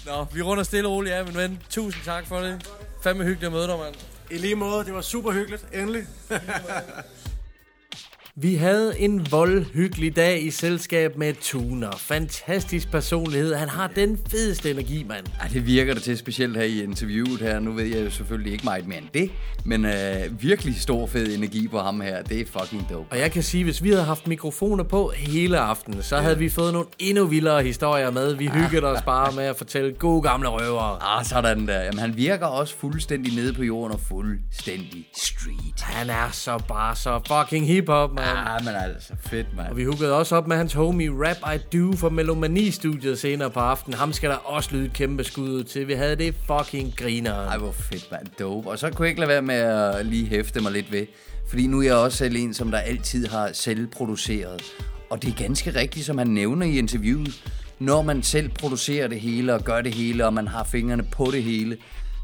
[0.07, 1.63] Nå, vi runder stille og roligt af, min ven.
[1.71, 2.71] Tusind tak for det.
[3.03, 3.95] Fandme hyggeligt at møde dig, mand.
[4.31, 5.67] I lige måde, det var super hyggeligt.
[5.73, 6.07] Endelig.
[8.37, 11.91] Vi havde en voldhyggelig dag i selskab med Tuner.
[11.99, 13.55] Fantastisk personlighed.
[13.55, 15.27] Han har den fedeste energi, mand.
[15.43, 17.61] Ja, det virker det til, specielt her i interviewet her.
[17.61, 19.31] Nu ved jeg jo selvfølgelig ikke meget mere end det,
[19.65, 22.23] men øh, virkelig stor fed energi på ham her.
[22.23, 23.07] Det er fucking dope.
[23.11, 26.49] Og jeg kan sige, hvis vi havde haft mikrofoner på hele aftenen, så havde vi
[26.49, 28.35] fået nogle endnu vildere historier med.
[28.35, 31.19] Vi hyggede os bare med at fortælle gode gamle røvere.
[31.19, 31.81] Ah, sådan der.
[31.83, 35.81] Jamen, han virker også fuldstændig nede på jorden og fuldstændig street.
[35.81, 38.24] Han er så bare så fucking hip-hop, mand.
[38.25, 39.69] Ja, men altså, fedt, mand.
[39.69, 43.61] Og vi huggede også op med hans homie Rap I Do fra Melomani-studiet senere på
[43.61, 43.99] aftenen.
[43.99, 45.89] Ham skal der også lyde et kæmpe skud ud til.
[45.89, 47.35] Vi havde det fucking griner.
[47.35, 48.27] Ej, hvor fedt, mand.
[48.39, 48.71] Dope.
[48.71, 51.07] Og så kunne jeg ikke lade være med at lige hæfte mig lidt ved.
[51.49, 54.63] Fordi nu er jeg også selv en, som der altid har selvproduceret.
[55.11, 57.43] Og det er ganske rigtigt, som han nævner i interviewet.
[57.79, 61.29] Når man selv producerer det hele og gør det hele, og man har fingrene på
[61.33, 61.77] det hele,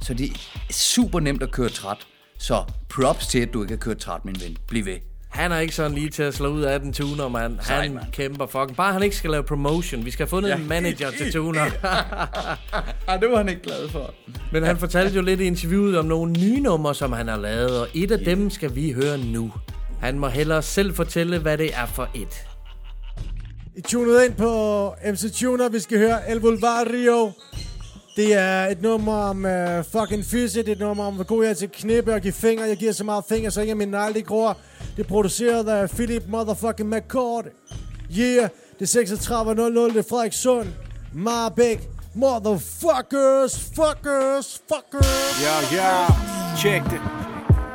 [0.03, 1.98] så det er super nemt at køre træt.
[2.38, 4.57] Så props til, at du ikke har kørt træt, min ven.
[4.68, 5.09] Bliv ved.
[5.31, 7.59] Han er ikke sådan lige til at slå ud af den tuner, mand.
[7.62, 8.05] Sej, Han mand.
[8.12, 8.76] kæmper fucking.
[8.76, 10.05] Bare han ikke skal lave promotion.
[10.05, 10.57] Vi skal have fundet Ja.
[10.57, 11.61] en manager til tuner.
[13.09, 14.14] Ej, det var han ikke glad for.
[14.53, 17.81] Men han fortalte jo lidt i interviewet om nogle nye numre, som han har lavet,
[17.81, 19.53] og et af dem skal vi høre nu.
[20.01, 22.47] Han må hellere selv fortælle, hvad det er for et.
[23.76, 25.68] I tunet ind på MC Tuner.
[25.68, 27.33] Vi skal høre El Volvario.
[28.16, 30.54] Det er et nummer om uh, fucking fysisk.
[30.54, 32.64] Det er et nummer om, hvor god jeg er til at knippe og give fingre.
[32.64, 34.56] Jeg giver så meget fingre, så ingen af mine negle de gror.
[34.96, 37.44] Det er produceret af Philip motherfucking McCord.
[38.18, 38.48] Yeah,
[38.78, 40.68] det er 3600, det er Frederikssund.
[41.14, 41.88] Marbæk.
[42.14, 45.42] Motherfuckers, fuckers, fuckers.
[45.42, 46.11] Yeah, yeah.
[46.58, 47.00] check det.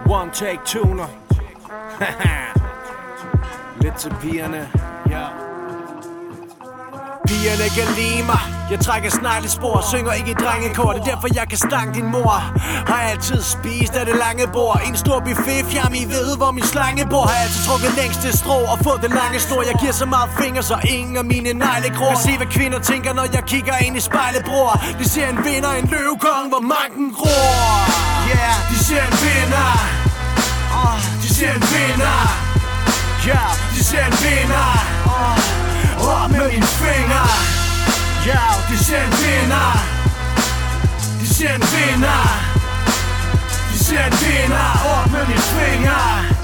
[0.09, 1.07] One take tuner.
[3.81, 4.94] Lidt til pigerne.
[7.27, 8.41] Pigerne kan lide mig.
[8.71, 12.37] Jeg trækker sneglespor Synger ikke i drengekår Det er derfor jeg kan stange din mor.
[12.91, 14.81] Har altid spist af det lange bord.
[14.87, 17.25] En stor buffet Fjern I ved hvor min slange bor.
[17.31, 19.61] Har altid trukket længst til strå Og fået det lange snor.
[19.71, 22.79] Jeg giver så meget fingre Så ingen af mine negle gror Jeg ser hvad kvinder
[22.79, 24.71] tænker Når jeg kigger ind i spejlet bror.
[24.99, 27.55] De ser en vinder En løvekong Hvor manken gror.
[28.29, 28.55] Yeah.
[28.71, 29.71] De ser en vinder.
[30.81, 32.17] Oh, De ser en vinder.
[33.27, 33.43] Ja,
[33.75, 34.67] de ser en vinder.
[35.05, 35.64] Uh.
[36.05, 37.23] Rør med mine fingre.
[38.25, 39.71] Ja, de ser en vinder.
[41.21, 42.25] De ser en vinder.
[43.73, 46.34] De ser en vinder Op med mine fingre.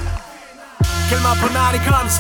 [1.11, 2.13] Kald mig på Narnicons,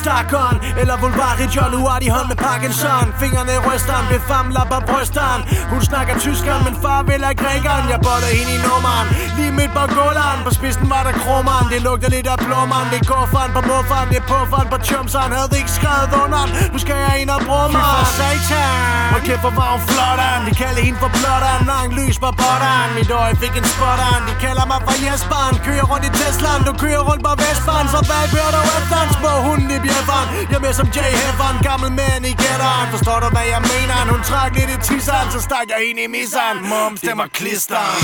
[0.00, 5.40] Starkon Eller Volvari John, har de hånd med Parkinson Fingrene i rysteren, befamler på brysteren.
[5.72, 7.84] Hun snakker tyskeren, men far vil have grækeren.
[7.92, 9.06] Jeg boller hende i nummeren,
[9.36, 13.02] lige midt på gulveren På spidsen var der krummeren, det lugter lidt af plummeren Det
[13.10, 16.96] går foran på mufferen, det er pufferen på chumseren Havde ikke skrevet underen, nu skal
[17.06, 18.92] jeg ind og brumme for satan.
[19.14, 21.62] Og kæft hvor var hun flotteren, de kalder hende for blotteren.
[21.72, 25.86] Lang lys på botteren, mit øje fik en spotteren De kalder mig for Jesperen, kører
[25.90, 26.62] rundt i Teslaen.
[26.68, 30.28] Du kører rundt på Vestbahn, så hvad kører du efter en små hund i bjefferen
[30.50, 33.96] Jeg er med som Jay Hefferen, gammel mand i gætteren Forstår du hvad jeg mener?
[34.12, 38.00] Hun trak lidt i tisseren, så stak jeg ind i misseren Mom det var klisteren.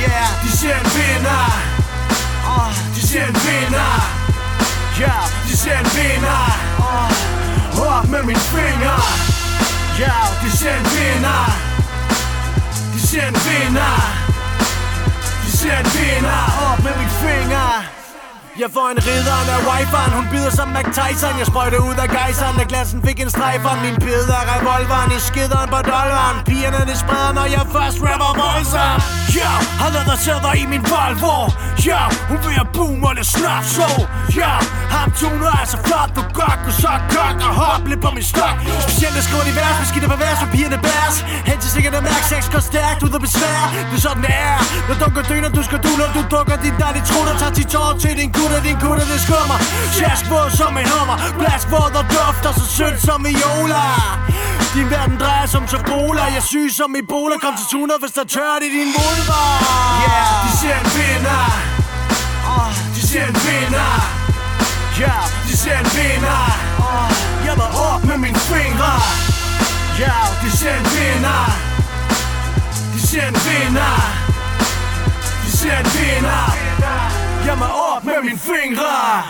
[0.00, 1.44] Yeah, de ser en vinder.
[2.54, 3.92] Oh, De ser en vinder.
[5.00, 6.42] Yeah, de ser en vinder.
[6.78, 8.98] Oh, Op med min finger.
[10.00, 11.44] Yeah, de ser en vinder.
[12.94, 13.96] De ser en vinder.
[15.44, 16.40] De ser en vinder.
[16.72, 17.97] Op med min finger.
[18.64, 20.10] Jeg får en ridderen af wiferen.
[20.18, 21.34] Hun bider som Mac Tyson.
[21.40, 22.54] Jeg sprøjter ud af gejseren.
[22.60, 25.10] Da glassen fik en strejfer Min pede er revolveren.
[25.16, 26.36] I skideren på dollaren.
[26.48, 29.02] Pigerne det spreder Når jeg først rapper voldsomt.
[29.40, 31.34] Ja, har lavet dig sætter i min Volvo.
[31.88, 33.88] Ja, hun vil have boom og det snart så.
[34.40, 34.54] Ja,
[34.94, 36.10] ham tuner er så flot.
[36.16, 38.56] Du godt kunne så kok og hop lidt på min stok.
[38.86, 41.16] Specielt at skrive vers Beskidte på vers for pigerne bæres.
[41.48, 44.34] Hen til sikkert at mærke sex går stærkt ud af besvær Det er sådan det
[44.50, 44.58] er.
[44.88, 47.90] Når dunker døner, du skal du Når du dukker din dejlige trutter Tager dit tår
[48.02, 49.58] til din gutter Din gutter det skummer.
[49.92, 51.16] Sjask våd som en hummer.
[51.38, 53.84] Blask våd og dufter så sødt som viola
[54.74, 58.30] din verden drejer som chokola Jeg syg som Ebola Kom til tuner, hvis der er
[58.36, 59.40] tørt i din vulva.
[60.04, 61.46] Yeah, de ser en vinder
[62.52, 63.96] oh, De ser en vinder
[65.00, 66.44] Yeah, de ser en vinder
[66.78, 67.10] oh,
[67.46, 68.92] Jeg var op med mine fingre.
[70.00, 71.44] Yeah, de ser en vinder
[72.94, 73.98] De ser en vinder
[75.44, 79.22] De ser en vinder Jeg var op med mine fingre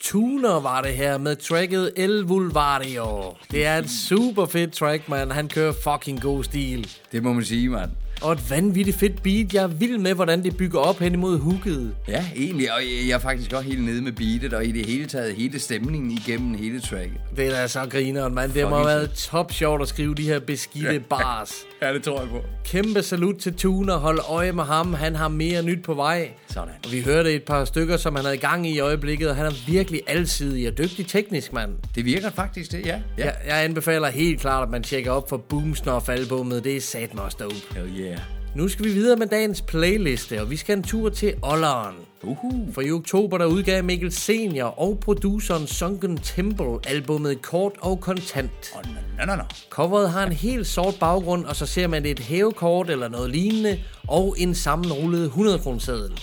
[0.00, 3.34] Tuner var det her med tracket El Vulvario.
[3.50, 5.30] Det er et super fedt track, man.
[5.30, 6.90] Han kører fucking god stil.
[7.12, 7.90] Det må man sige, mand.
[8.22, 9.54] Og et vanvittigt fedt beat.
[9.54, 11.94] Jeg er vild med, hvordan det bygger op hen imod hooket.
[12.08, 12.72] Ja, egentlig.
[12.72, 15.58] Og jeg er faktisk også helt nede med beatet, og i det hele taget hele
[15.58, 17.12] stemningen igennem hele tracket.
[17.36, 18.52] Det er da så grineren, mand.
[18.52, 21.52] Det må have været top sjovt at skrive de her beskidte bars.
[21.82, 22.40] Ja, det tror jeg på.
[22.64, 23.96] Kæmpe salut til Tuner.
[23.96, 24.94] Hold øje med ham.
[24.94, 26.30] Han har mere nyt på vej.
[26.46, 26.68] Sådan.
[26.84, 29.36] Og vi hørte et par stykker, som han havde i gang i i øjeblikket, og
[29.36, 31.70] han er virkelig alsidig og dygtig teknisk, mand.
[31.94, 33.00] Det virker faktisk det, ja.
[33.18, 33.24] ja.
[33.24, 36.64] Jeg, jeg anbefaler helt klart, at man tjekker op for Boomsnuff-albummet.
[36.64, 37.54] Det er sat mig dope.
[37.74, 38.11] Hell yeah.
[38.54, 41.94] Nu skal vi videre med dagens playliste, og vi skal en tur til Olleren.
[42.22, 42.74] Uhuh.
[42.74, 48.74] For i oktober der udgav Mikkel Senior og produceren Sunken Temple albumet Kort og Kontant.
[48.74, 48.82] Oh,
[49.18, 49.42] no, no, no.
[49.70, 53.78] Coveret har en helt sort baggrund, og så ser man et hævekort eller noget lignende,
[54.08, 56.20] og en sammenrullet 100 kroneseddel.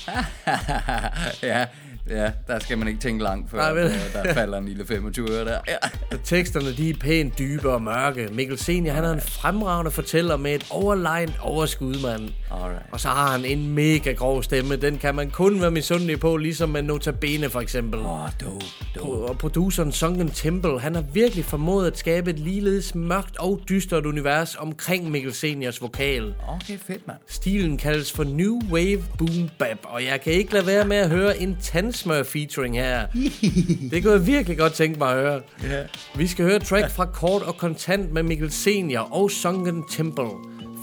[1.44, 1.66] ja,
[2.10, 3.92] ja, der skal man ikke tænke langt, før Nej, vel?
[4.14, 5.60] der, der falder en lille 25 øre der.
[5.68, 5.78] Ja.
[6.24, 8.30] Teksterne de er pænt dybe og mørke.
[8.32, 12.30] Mikkel Senior han er en fremragende fortæller med et overlegnet overskud, mand.
[12.52, 12.82] Alright.
[12.92, 14.76] Og så har han en mega grov stemme.
[14.76, 18.00] Den kan man kun være misundelig på, ligesom med Notabene for eksempel.
[18.00, 19.30] Åh, oh, dope, dope.
[19.30, 24.06] Og produceren Sunken Temple, han har virkelig formået at skabe et ligeledes mørkt og dystert
[24.06, 26.34] univers omkring Mikkel Seniors vokal.
[26.48, 27.18] Okay, fedt, mand.
[27.28, 31.10] Stilen kaldes for New Wave Boom Bap, og jeg kan ikke lade være med at
[31.10, 31.58] høre en
[32.00, 33.08] tandsmør featuring her.
[33.92, 35.42] det kunne jeg virkelig godt tænke mig at høre.
[35.64, 35.84] Ja.
[36.16, 40.30] Vi skal høre track fra Kort og Kontant med Mikkel Senior og Sunken Temple.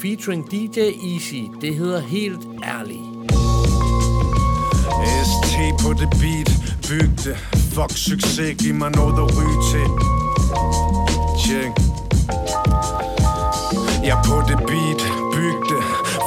[0.02, 1.42] Featuring DJ Easy.
[1.60, 3.00] Det hedder Helt Ærlig.
[5.26, 6.50] ST på det beat,
[6.88, 7.36] byg det
[7.74, 9.86] Fuck succes, giv mig noget at ryge til
[11.44, 11.72] Check
[14.04, 14.95] Jeg på det beat,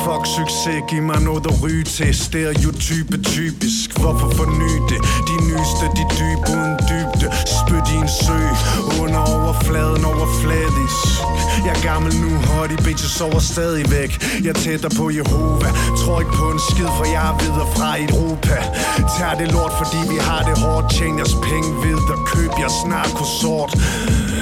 [0.09, 2.15] Fuck succes, giv mig noget at ryge til.
[2.15, 5.01] Stereotype typisk, hvorfor forny det?
[5.29, 7.27] De nyeste, de dybe uden dybde.
[7.57, 8.39] Spyt i en sø,
[9.03, 11.05] under overfladen overfladisk.
[11.65, 14.11] Jeg er gammel nu, hot i bitches sover stadigvæk
[14.47, 15.69] Jeg tætter på Jehova.
[15.99, 18.57] Tror ikke på en skid, for jeg er videre fra Europa.
[19.15, 20.85] Tag det lort, fordi vi har det hårdt.
[20.95, 23.71] Tjen jeres penge ved og køb jeres narkosort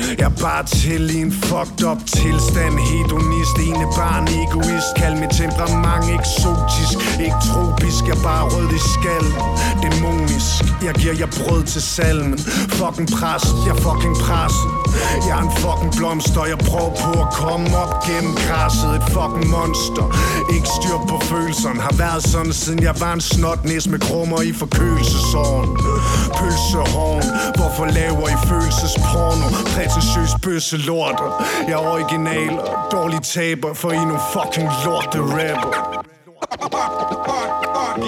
[0.08, 2.76] jeg er bare til i en fucked up tilstand.
[2.89, 4.89] Hedonist, ene barn, egoist.
[4.99, 6.97] Kald mit temperament eksotisk.
[7.26, 9.36] Ikke tropisk, jeg er bare rød i skallen.
[9.84, 12.39] Dæmonisk, jeg giver jer brød til salmen.
[12.80, 14.72] Fucking præst, jeg fucking presset
[15.28, 18.91] Jeg er en fucking blomster, jeg prøver på at komme op gennem græsset.
[18.99, 20.05] Et fucking monster,
[20.55, 21.80] ikke styr på følelserne.
[21.88, 25.70] Har været sådan siden jeg var en snotnæs med krummer i forkølelsesåren.
[26.38, 27.24] Pølsehorn,
[27.58, 29.47] hvorfor laver I følelsesporno?
[29.98, 31.22] Pretentiøs bøsse lort
[31.68, 36.04] Jeg er original og dårlig taber, for I nogle fucking lorte rapper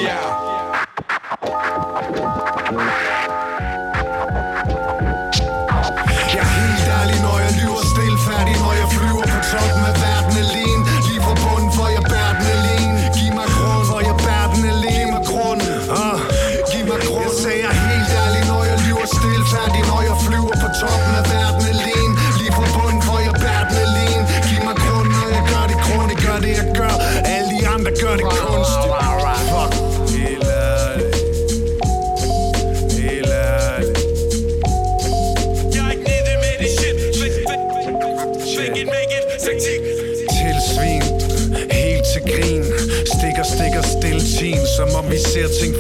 [0.04, 0.30] Yeah.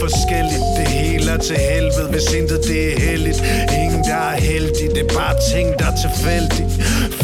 [0.09, 0.63] Forskelligt.
[0.77, 3.39] Det hele er til helvede Hvis intet det er heldigt.
[3.83, 4.85] Ingen der er heldig.
[4.95, 6.71] Det er bare ting der er tilfældigt.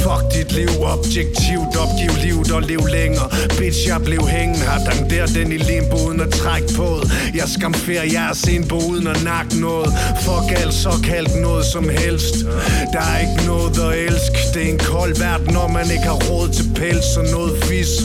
[0.04, 3.30] Fuck dit liv, objektivt, opgiv livet og lev længere.
[3.58, 6.88] Bitch, jeg blev hængende her, den der, den i limbo uden at trække på
[7.40, 9.90] Jeg skamfer, jeg er sin på uden at nakke noget.
[10.26, 12.36] Fuck alt såkaldt noget som helst.
[12.94, 14.40] Der er ikke noget at elske.
[14.54, 18.04] Det er en kold verden, når man ikke har råd til pels og noget fisse.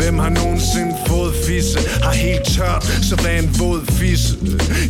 [0.00, 1.78] Hvem har nogensinde fået fisse?
[2.02, 4.36] Har helt tørt, så hvad en våd fisse?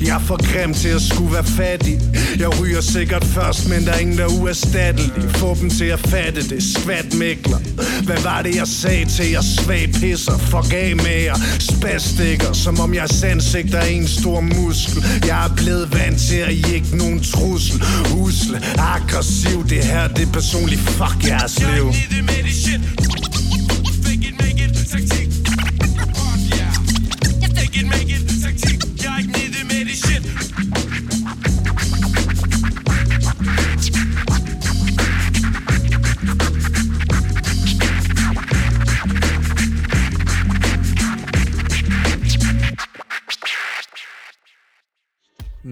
[0.06, 2.00] Jeg er for grim til at skulle være fattig.
[2.38, 6.00] Jeg ryger sikkert først, men der er ingen der er uerstattelig Få dem til at
[6.00, 7.58] fatte det, skvat mækler
[8.04, 9.40] Hvad var det jeg sagde til jer?
[9.40, 10.38] Svag pisser?
[10.38, 15.04] Fuck af med jer, spastikker Som om jeres ansigt er en stor muskel.
[15.26, 17.82] Jeg er blevet vant til at I ikke nogen trussel.
[18.16, 20.80] Usle, aggressiv, det her det er personligt.
[20.80, 21.86] Fuck jeres liv.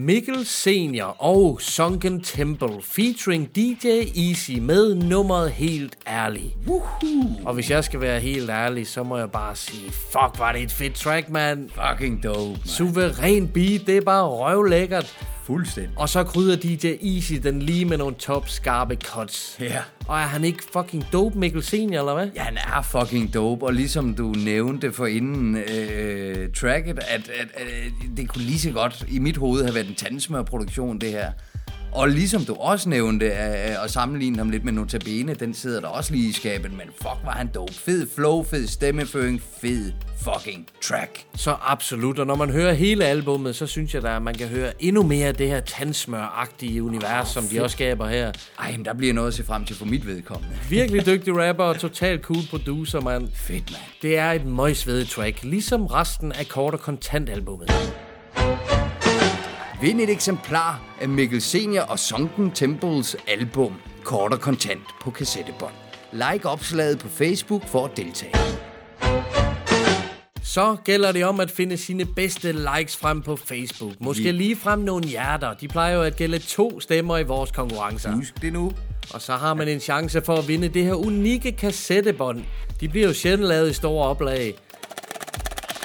[0.07, 3.87] Mikkel Senior og Sunken Temple featuring DJ
[4.17, 6.57] Easy med nummeret Helt Ærlig.
[6.67, 7.47] Woohoo.
[7.47, 10.63] Og hvis jeg skal være helt ærlig, så må jeg bare sige, fuck, var det
[10.63, 11.71] et fedt track, man.
[11.75, 12.59] Fucking dope, man.
[12.65, 15.36] Suveræn beat, det er bare røvlækkert.
[15.47, 15.99] Fuldstændig.
[15.99, 19.57] Og så krydder DJ Easy den lige med nogle top skarpe cuts.
[19.61, 19.79] Ja.
[20.09, 22.29] Og er han ikke fucking dope, Mikkel Senior, eller hvad?
[22.35, 27.49] Ja, han er fucking dope, og ligesom du nævnte for inden øh, tracket, at, at,
[27.55, 27.67] at
[28.17, 31.33] det kunne lige så godt i mit hoved have været en tandsmørproduktion, det her.
[31.97, 35.89] Og ligesom du også nævnte, øh, og sammenligne ham lidt med Notabene, den sidder der
[35.89, 37.73] også lige i skabet, men fuck var han dope.
[37.75, 39.93] Fed flow, fed stemmeføring, fed
[40.23, 41.25] fucking track.
[41.37, 44.49] Så absolut, og når man hører hele albummet, så synes jeg da, at man kan
[44.49, 47.63] høre endnu mere af det her tandsmør-agtige univers, oh, som de fedt.
[47.63, 48.33] også skaber her.
[48.59, 50.57] Ej, men der bliver noget at se frem til for mit vedkommende.
[50.71, 53.29] Virkelig dygtig rapper og total cool producer, mand.
[53.35, 53.83] Fedt, mand.
[54.03, 57.71] Det er et møgsvedigt track, ligesom resten af Kort og Kontant-albummet.
[59.81, 63.75] Vind et eksemplar af Mikkel Senior og Sunken Temples album
[64.05, 65.73] Kort og Kontant på kassettebånd.
[66.13, 68.33] Like opslaget på Facebook for at deltage.
[70.43, 73.93] Så gælder det om at finde sine bedste likes frem på Facebook.
[74.01, 75.55] Måske lige frem nogle hjerter.
[75.55, 78.11] De plejer jo at gælde to stemmer i vores konkurrencer.
[78.11, 78.73] Husk det nu.
[79.15, 82.45] Og så har man en chance for at vinde det her unikke kassettebånd.
[82.81, 84.55] De bliver jo sjældent lavet i store oplag.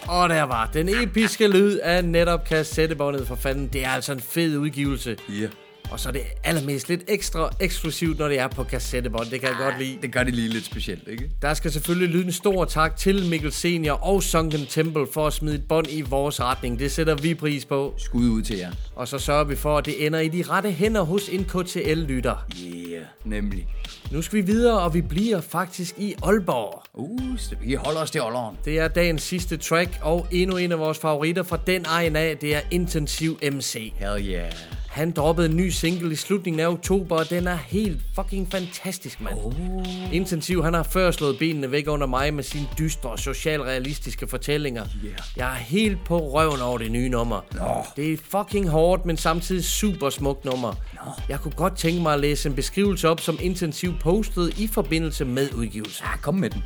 [0.07, 3.67] Og der var den episke lyd af netop kassettebåndet for fanden.
[3.67, 5.17] Det er altså en fed udgivelse.
[5.29, 5.47] Ja.
[5.91, 9.29] Og så er det allermest lidt ekstra eksklusivt, når det er på kassettebånd.
[9.29, 9.97] Det kan jeg godt lide.
[10.01, 11.29] Det gør det lige lidt specielt, ikke?
[11.41, 15.33] Der skal selvfølgelig lyde en stor tak til Mikkel Senior og Sunken Temple for at
[15.33, 16.79] smide et bånd i vores retning.
[16.79, 17.93] Det sætter vi pris på.
[17.97, 18.71] Skud ud til jer.
[18.95, 22.47] Og så sørger vi for, at det ender i de rette hænder hos en KTL-lytter.
[22.65, 23.67] Yeah, nemlig.
[24.11, 26.83] Nu skal vi videre, og vi bliver faktisk i Aalborg.
[26.93, 28.55] Uh, så vi holder os til Aalborg.
[28.65, 32.37] Det er dagens sidste track, og endnu en af vores favoritter fra den egen af,
[32.37, 33.93] det er Intensiv MC.
[33.97, 34.51] Hell yeah.
[34.91, 39.21] Han droppede en ny single i slutningen af oktober, og den er helt fucking fantastisk,
[39.21, 39.35] mand.
[39.43, 40.13] Oh.
[40.15, 44.85] Intensiv, han har før slået benene væk under mig med sine dystre og socialrealistiske fortællinger.
[45.05, 45.15] Yeah.
[45.37, 47.41] Jeg er helt på røven over det nye nummer.
[47.53, 47.85] Nå.
[47.95, 50.73] Det er fucking hårdt, men samtidig super smukt nummer.
[50.93, 51.11] Nå.
[51.29, 55.25] Jeg kunne godt tænke mig at læse en beskrivelse op, som Intensiv postede i forbindelse
[55.25, 56.05] med udgivelsen.
[56.11, 56.63] Ja, kom med den.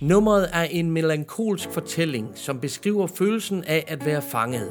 [0.00, 4.68] Nummeret er en melankolsk fortælling, som beskriver følelsen af at være fanget.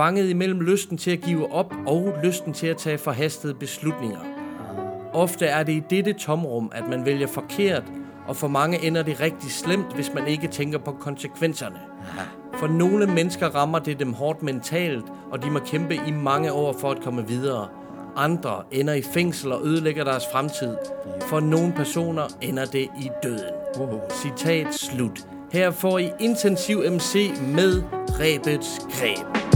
[0.00, 4.18] Fanget imellem lysten til at give op og lysten til at tage forhastede beslutninger.
[5.12, 7.82] Ofte er det i dette tomrum, at man vælger forkert,
[8.26, 11.76] og for mange ender det rigtig slemt, hvis man ikke tænker på konsekvenserne.
[12.54, 16.76] For nogle mennesker rammer det dem hårdt mentalt, og de må kæmpe i mange år
[16.80, 17.68] for at komme videre.
[18.16, 20.76] Andre ender i fængsel og ødelægger deres fremtid.
[21.22, 24.00] For nogle personer ender det i døden.
[24.10, 25.26] Citat slut.
[25.52, 27.82] Her får I intensiv MC med
[28.20, 29.49] Rebets Greb.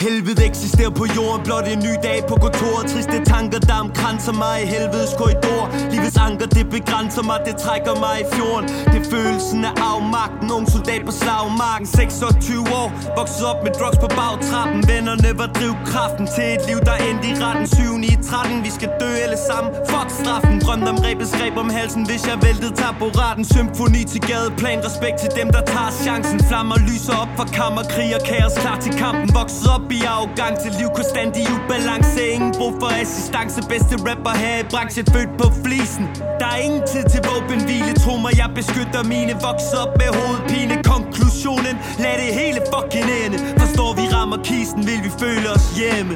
[0.00, 2.84] Helvede eksisterer på jorden, blot en ny dag på kontoret.
[2.92, 5.64] Triste tanker, der omkranser mig i helvedes korridor.
[5.90, 8.68] Livets anker, det begrænser mig, det trækker mig i fjorden.
[8.92, 11.86] Det er følelsen af afmagten, ung soldat på slagmarken.
[11.86, 12.88] 26 år,
[13.18, 14.80] vokset op med drugs på bagtrappen.
[14.90, 17.66] Vennerne var drivkraften til et liv, der endte i retten.
[17.66, 19.70] 7 i 13, vi skal dø alle sammen.
[19.90, 24.78] Fuck straffen, drømte om rebes, greb om halsen Hvis jeg væltede taburetten Symfoni til gadeplan,
[24.88, 26.38] respekt til dem, der tager chancen.
[26.48, 29.28] Flammer lyser op for kammerkrig og kaos klar til kampen.
[29.40, 32.22] Vokset op i arrogance, liv konstant i ubalance.
[32.34, 36.04] Ingen brug for assistance, bedste rapper her i branchen Født på flisen,
[36.40, 40.74] der er ingen tid til våbenhvile Tro mig, jeg beskytter mine Vokset op med hovedpine.
[40.92, 43.38] Konklusionen, lad det hele fucking ende.
[43.60, 46.14] Forstår vi rammer kisten, vil vi føle os hjemme.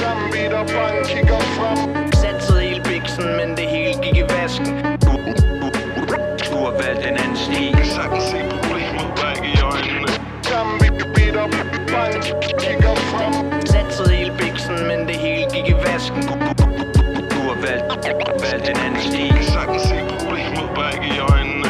[0.00, 1.78] Sammenbidt og bange kigger frem
[2.20, 4.72] Satsede hele biksen, men det hele gik vasken.
[5.06, 5.12] Du,
[5.60, 5.66] du,
[6.50, 7.85] du har valgt en anden stil.
[11.96, 12.24] Bank,
[12.62, 13.32] kigger frem.
[13.72, 16.22] Satsede hele biksen, men det hele gik i vasken.
[17.32, 17.86] Du, har valgt,
[18.42, 21.68] valgt en anden sti Jeg kan sagtens se problemet bag i øjnene.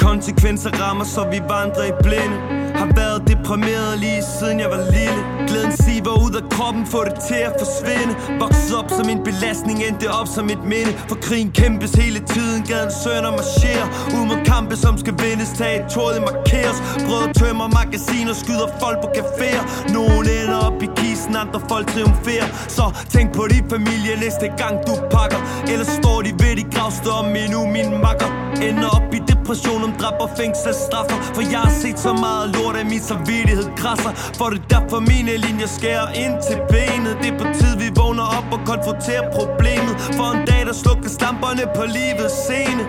[0.00, 2.36] Konsekvenser rammer, så vi vandrer i blinde
[2.80, 5.20] har været deprimeret lige siden jeg var lille.
[5.48, 8.12] Glæden siver ud af kroppen, får det til at forsvinde.
[8.42, 10.92] Vokset op som en belastning, endte op som et minde.
[11.10, 13.86] For krigen kæmpes hele tiden, gaden sønder marcherer.
[14.16, 16.78] Ud mod kampe, som skal vindes, territoriet markeres.
[17.06, 19.62] Brød tømmer magasiner, skyder folk på caféer.
[19.96, 22.48] Nogen ender op i kisten, andre folk triumferer.
[22.76, 25.40] Så tænk på din familie næste gang du pakker.
[25.72, 28.30] Ellers står de ved de gravstømme endnu min makker.
[28.68, 31.18] Ender op i depression om drab og fængselsstraffer.
[31.34, 35.00] For jeg har set så meget lort, at min samvittighed krasser For det er derfor
[35.00, 37.14] mine linjer skærer ind til benet.
[37.22, 39.94] Det er på tid vi vågner op og konfronterer problemet.
[40.16, 42.82] For en dag der slukker stamperne på livets scene.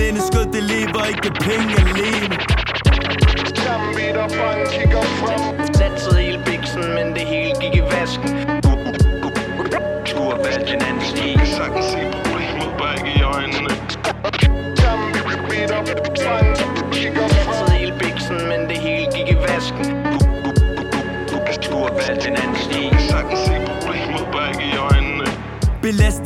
[0.00, 2.34] Mennesket det lever ikke penge alene.
[3.62, 5.57] Sammen vi up and kick up from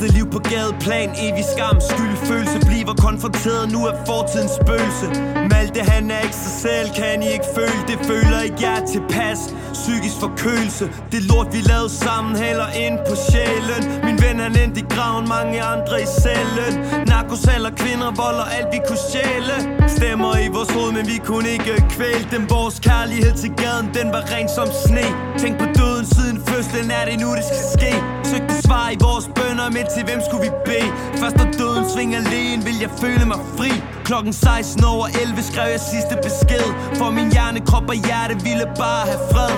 [0.02, 5.06] Belastet liv på gadeplan, evig skam, skyldfølelse Bliver konfronteret nu af fortidens spøgelse.
[5.52, 7.96] Malte han er ikke sig selv, kan I ikke føle det?
[8.10, 9.40] Føler ikke jeg er tilpas,
[9.72, 13.82] psykisk forkølelse Det lort vi lavede sammen, hælder ind på sjælen.
[14.06, 16.72] Min ven han endte i graven, mange andre i cellen.
[17.12, 19.56] Narkosaler, kvinder, vold og alt vi kunne sjæle
[19.96, 22.42] Stemmer i vores hoved, men vi kunne ikke kvæle dem.
[22.50, 25.06] Vores kærlighed til gaden, den var ren som sne.
[25.42, 26.31] Tænk på døden siden
[26.72, 27.92] fødslen, er det nu det skal ske.
[28.30, 30.90] Søgte svar i vores bønder, men til hvem skulle vi bede?
[31.20, 33.70] Først når døden svinger lægen, vil jeg føle mig fri.
[34.08, 36.66] Klokken 16 over 11 skrev jeg sidste besked.
[36.98, 39.54] For min hjerne, krop og hjerte ville bare have fred.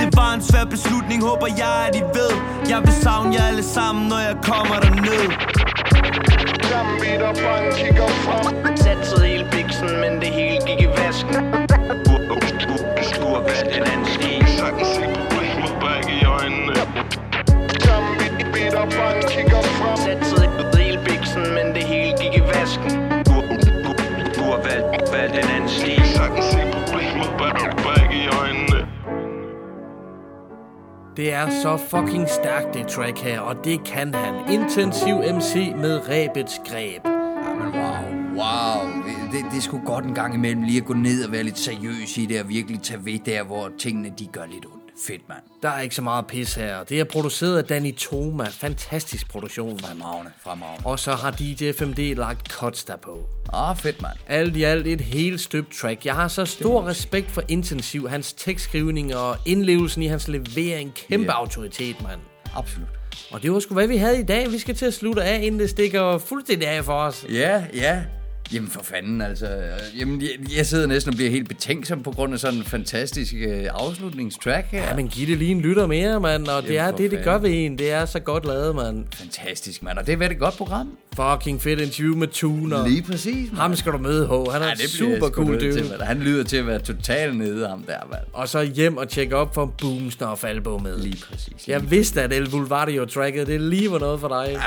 [0.00, 2.32] Det var en svær beslutning, håber jeg, at I ved.
[2.72, 5.26] Jeg vil savne jer alle sammen, når jeg kommer derned.
[6.70, 7.32] Sammen vi der
[7.80, 8.76] kigger frem.
[8.76, 11.53] Satsede hele biksen, men det hele gik i vasken.
[19.04, 20.44] Bank, kigger frem Satsede
[20.94, 22.90] hele biksen, men det hele gik i vasken
[23.28, 23.36] Du,
[23.84, 23.90] du,
[24.36, 28.78] du har valgt, valgt en anden sti Jeg sagtens se problemet bag, bag i øjnene
[31.16, 34.34] Det er så fucking stærkt, det track her, og det kan han.
[34.52, 37.02] Intensiv MC med ræbets greb.
[37.04, 38.04] Jamen, wow,
[38.40, 39.02] wow.
[39.32, 41.58] Det, det er sgu godt en gang imellem lige at gå ned og være lidt
[41.58, 44.83] seriøs i det, og virkelig tage ved der, hvor tingene de gør lidt ondt.
[45.06, 45.38] Fedt, mand.
[45.62, 46.84] Der er ikke så meget pis her.
[46.84, 48.44] Det er produceret af Danny Toma.
[48.44, 49.78] Fantastisk produktion.
[49.78, 50.86] Fremragende, fremragende.
[50.86, 53.18] Og så har DJ FMD lagt cuts derpå.
[53.52, 54.12] Ah, fedt, mand.
[54.28, 56.06] Alt i alt et helt støbt track.
[56.06, 60.94] Jeg har så stor respekt for Intensiv, hans tekstskrivning og indlevelsen i hans levering.
[60.94, 61.38] Kæmpe Ja.
[61.38, 62.20] autoritet, mand.
[62.56, 62.88] Absolut.
[63.30, 64.52] Og det var sgu hvad vi havde i dag.
[64.52, 67.26] Vi skal til at slutte af, inden det stikker fuldstændig af for os.
[67.32, 68.02] Ja, ja.
[68.52, 69.48] Jamen for fanden, altså.
[69.98, 73.34] Jamen, jeg, jeg sidder næsten og bliver helt betænksom på grund af sådan en fantastisk
[73.36, 74.82] øh, afslutningstrack her.
[74.88, 76.46] Ja, men giv det lige en lytter mere, mand.
[76.48, 77.24] Og det Jamen, er for det, det fanden.
[77.24, 77.78] gør ved en.
[77.78, 79.04] Det er så godt lavet, mand.
[79.14, 79.98] Fantastisk, mand.
[79.98, 80.90] Og det er været et godt program.
[81.16, 82.88] Fucking fedt interview med Tuner.
[82.88, 83.60] Lige præcis, mand.
[83.60, 84.30] Ham skal du møde, H.
[84.52, 85.88] Han er Ja, det super cool til, dude.
[85.90, 86.00] mand.
[86.02, 88.20] Han lyder til at være totalt nede, ham der, mand.
[88.32, 91.00] Og så hjem og tjekke op for Boomsnuff albumet.
[91.00, 91.68] Lige præcis.
[91.68, 94.58] Jeg vidste, at El Vulvario tracket, det lige var noget for dig.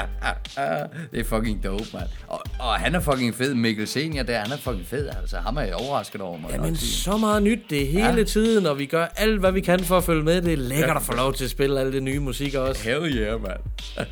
[0.57, 0.79] Ah,
[1.11, 2.07] det er fucking dope, mand.
[2.27, 3.53] Og, og han er fucking fed.
[3.67, 5.09] Mikkel Senior der, han er fucking fed.
[5.21, 8.23] Altså, ham er jeg overrasket over, må Jamen, så meget nyt det hele Ja.
[8.23, 10.41] tiden, og vi gør alt, hvad vi kan for at følge med.
[10.41, 12.83] Det er lækkert at få lov til at spille alle det nye musik også.
[12.83, 13.59] Hell yeah, mand.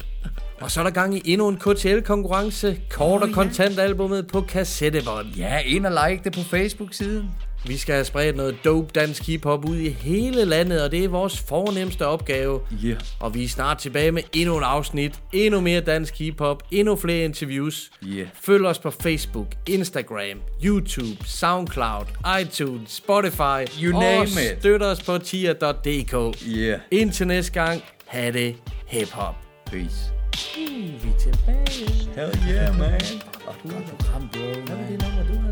[0.62, 2.80] Og så er der gang i endnu en KTL-konkurrence.
[2.90, 5.28] Kort og kontant albumet på kassettebånd.
[5.38, 7.30] Ja, ind og like det på Facebook-siden.
[7.68, 11.08] Vi skal have spredt noget dope dansk hiphop ud i hele landet, og det er
[11.08, 12.60] vores fornemmeste opgave.
[12.86, 13.00] Yeah.
[13.20, 17.26] Og vi er snart tilbage med endnu en afsnit, endnu mere dansk hiphop, endnu flere
[17.26, 17.92] interviews.
[18.04, 18.28] Yeah.
[18.42, 22.06] Følg os på Facebook, Instagram, YouTube, Soundcloud,
[22.42, 23.82] iTunes, Spotify.
[23.84, 24.58] You name og it.
[24.60, 26.38] støt os på tier.dk.
[26.48, 26.80] Yeah.
[26.92, 28.56] Indtil næste gang, ha' det
[28.88, 29.36] hiphop.
[29.66, 30.12] Peace.
[30.58, 31.90] Uh, vi er tilbage.
[32.16, 33.02] Hell yeah, man.
[33.48, 34.62] Og du har program, bro.
[34.66, 35.45] Hvad var det nummer, du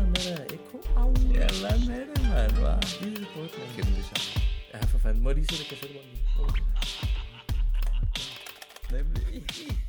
[1.34, 3.04] Ja, lad med det, mand, hva'?
[3.04, 3.76] Lille brød, mand.
[3.76, 4.46] Gennem det samme.
[4.74, 5.22] Ja, for fanden.
[5.22, 6.06] Må jeg lige sætte kassettebånd?
[8.92, 9.22] Nemlig.
[9.32, 9.83] Ja.